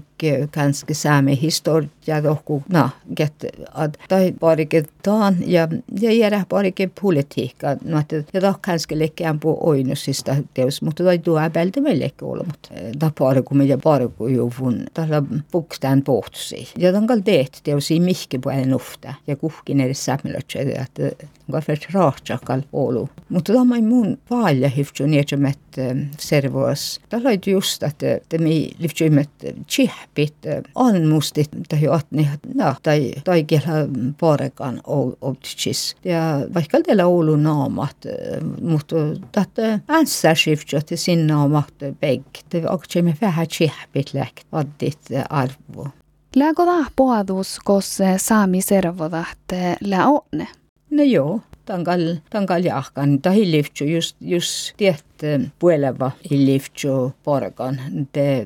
ganska 0.51 0.93
saame 0.93 1.35
historia 1.41 2.21
tohku, 2.23 2.63
no, 2.69 2.89
get, 3.15 3.33
att 3.73 3.97
tai 4.09 4.33
parike 4.39 4.83
taan 5.03 5.35
ja, 5.45 5.67
ja 6.01 6.11
jäädä 6.11 6.45
parike 6.49 6.89
politiikka, 7.01 7.67
no, 7.83 7.99
että 7.99 8.23
ja 8.33 8.41
toh 8.41 8.59
ganska 8.61 8.99
lekkään 8.99 9.39
puu 9.39 9.57
oinusista 9.61 10.35
teos, 10.53 10.81
mutta 10.81 11.03
tai 11.03 11.17
tuo 11.17 11.39
äbältä 11.39 11.81
meillekin 11.81 12.27
olla, 12.27 12.43
mutta 12.43 12.69
ta 12.99 13.11
pariku 13.17 13.55
ja 13.55 13.77
pariku 14.39 14.59
juvun, 14.59 14.85
tällä 14.93 15.23
pukstaan 15.51 16.01
pohtusi. 16.01 16.69
Ja 16.77 16.91
tämän 16.91 17.07
kal 17.07 17.19
teet 17.19 17.59
teos 17.63 17.91
ei 17.91 17.99
mihki 17.99 18.39
puolen 18.39 18.75
ufta 18.75 19.13
ja 19.27 19.35
kuhkin 19.35 19.81
edes 19.81 20.05
sämmelötsä, 20.05 20.59
että 20.59 21.03
on 21.53 21.61
färt 21.61 21.87
rahtsakal 21.93 22.61
olu. 22.73 23.09
Mutta 23.29 23.53
tämä 23.53 23.75
on 23.75 23.83
mun 23.83 24.17
paljon 24.29 24.71
hyftsy 24.77 25.07
nietsämät 25.07 25.59
servoas. 26.19 27.01
Tällä 27.09 27.29
on 27.29 27.37
just, 27.47 27.83
että 27.83 28.37
me 28.37 28.49
lyftsyimet 28.79 29.29
tsihpit, 29.67 30.35
anmustit, 30.75 31.49
tai 31.69 31.87
atni, 31.91 32.29
no, 32.53 32.75
tai, 32.83 33.11
tai 33.23 33.43
kielä 33.43 33.87
parekan 34.19 34.81
outsis. 35.21 35.95
Ja 36.03 36.21
vaikka 36.53 36.81
teillä 36.81 37.05
Oulu 37.05 37.35
naamat, 37.35 37.97
mutta 38.61 38.95
tätä 39.31 39.79
äänsärsiftsot 39.87 40.91
ja 40.91 40.97
sinne 40.97 41.33
naamat 41.33 41.73
pegg, 41.99 42.25
että 42.39 43.01
me 43.01 43.17
vähän 43.21 43.47
tsihpit 43.47 44.13
läkt, 44.13 44.47
addit 44.51 44.99
arvo. 45.29 45.87
Lääkö 46.35 46.65
tämä 46.65 46.85
puhadus, 46.95 47.59
koska 47.63 48.03
saami 48.17 48.61
servodat 48.61 49.37
lää 49.81 50.07
onne? 50.07 50.47
No 50.89 51.03
joo, 51.03 51.41
tankal, 51.69 52.05
tankal 52.29 52.65
jahkan. 52.65 53.19
Ta 53.21 53.33
hilliftsu 53.35 53.85
just, 53.85 54.15
just 54.21 54.73
tiet 54.77 55.05
puoleva 55.59 56.11
hilliftsu 56.29 57.13
porkan. 57.23 57.79
Te, 58.11 58.45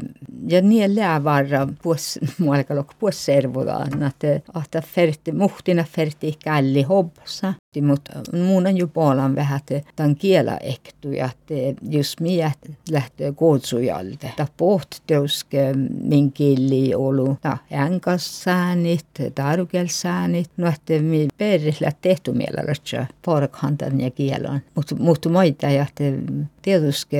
ja 0.50 0.62
niin 0.62 0.96
läävarra 0.96 1.68
puos, 1.84 2.20
mualka 2.38 2.76
lok 2.76 2.96
puos 3.00 3.26
servodaan. 3.26 4.04
Että 4.04 4.40
ahta 4.54 4.82
ferti, 4.82 5.32
muhtina 5.32 5.84
ferti 5.84 6.38
källi 6.44 6.82
hobsa. 6.82 7.54
Mutta 7.82 8.14
muun 8.34 8.68
on 8.68 8.78
jo 8.78 8.88
puolan 8.88 9.36
vähän, 9.36 9.60
tämän 9.96 10.16
kielä 10.16 10.58
ektuja, 10.58 11.26
että 11.26 11.82
jos 11.90 12.20
minä 12.20 12.52
lähtee 12.92 13.32
kootsujalta. 13.32 14.28
Tämä 14.36 14.48
pohteuske 14.58 15.74
min 16.04 16.32
kieli 16.32 16.96
olu, 16.96 17.38
no, 17.44 17.58
änkassäännit, 17.74 19.06
tarukelsäännit, 19.36 20.50
no 20.58 20.68
että 20.68 20.94
mi 21.00 21.28
perillä 21.38 21.92
tehty 22.02 22.32
mielellä, 22.32 22.74
porkhantan 23.26 24.02
ja 24.02 24.12
kielon. 24.12 24.60
Mutta 24.76 24.96
mut 24.96 25.26
maita 25.30 25.70
ja 25.70 25.86
tietysti 26.62 27.18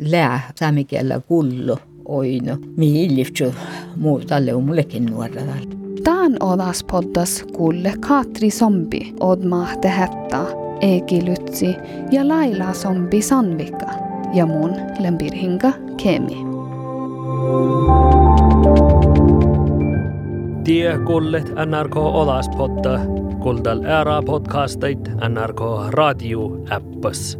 lää 0.00 0.50
saamikielä 0.54 1.20
kullu 1.20 1.78
oino, 2.04 2.56
mi 2.76 3.04
illiftu 3.04 3.54
muu 3.96 4.20
mullekin 4.60 5.06
nuorella. 5.06 5.85
Tän 6.04 6.36
odas 6.40 6.84
poddas 6.84 7.44
kulle 7.52 7.92
Katri 8.00 8.50
Sombi 8.50 9.14
odma 9.20 9.66
tehetta 9.80 10.44
Eki 10.80 11.24
Lytsi 11.24 11.76
ja 12.10 12.28
Laila 12.28 12.72
Sombi 12.72 13.22
Sanvika 13.22 13.86
ja 14.34 14.46
mun 14.46 14.74
lempirhinga 14.98 15.72
Kemi. 16.02 16.36
Tie 20.64 20.98
kullet 21.06 21.48
NRK 21.66 21.96
Odaspodda, 21.96 23.00
kuldal 23.42 23.84
ära 23.84 24.22
podcastait 24.22 25.08
NRK 25.28 25.60
Radio 25.90 26.64
appas. 26.70 27.38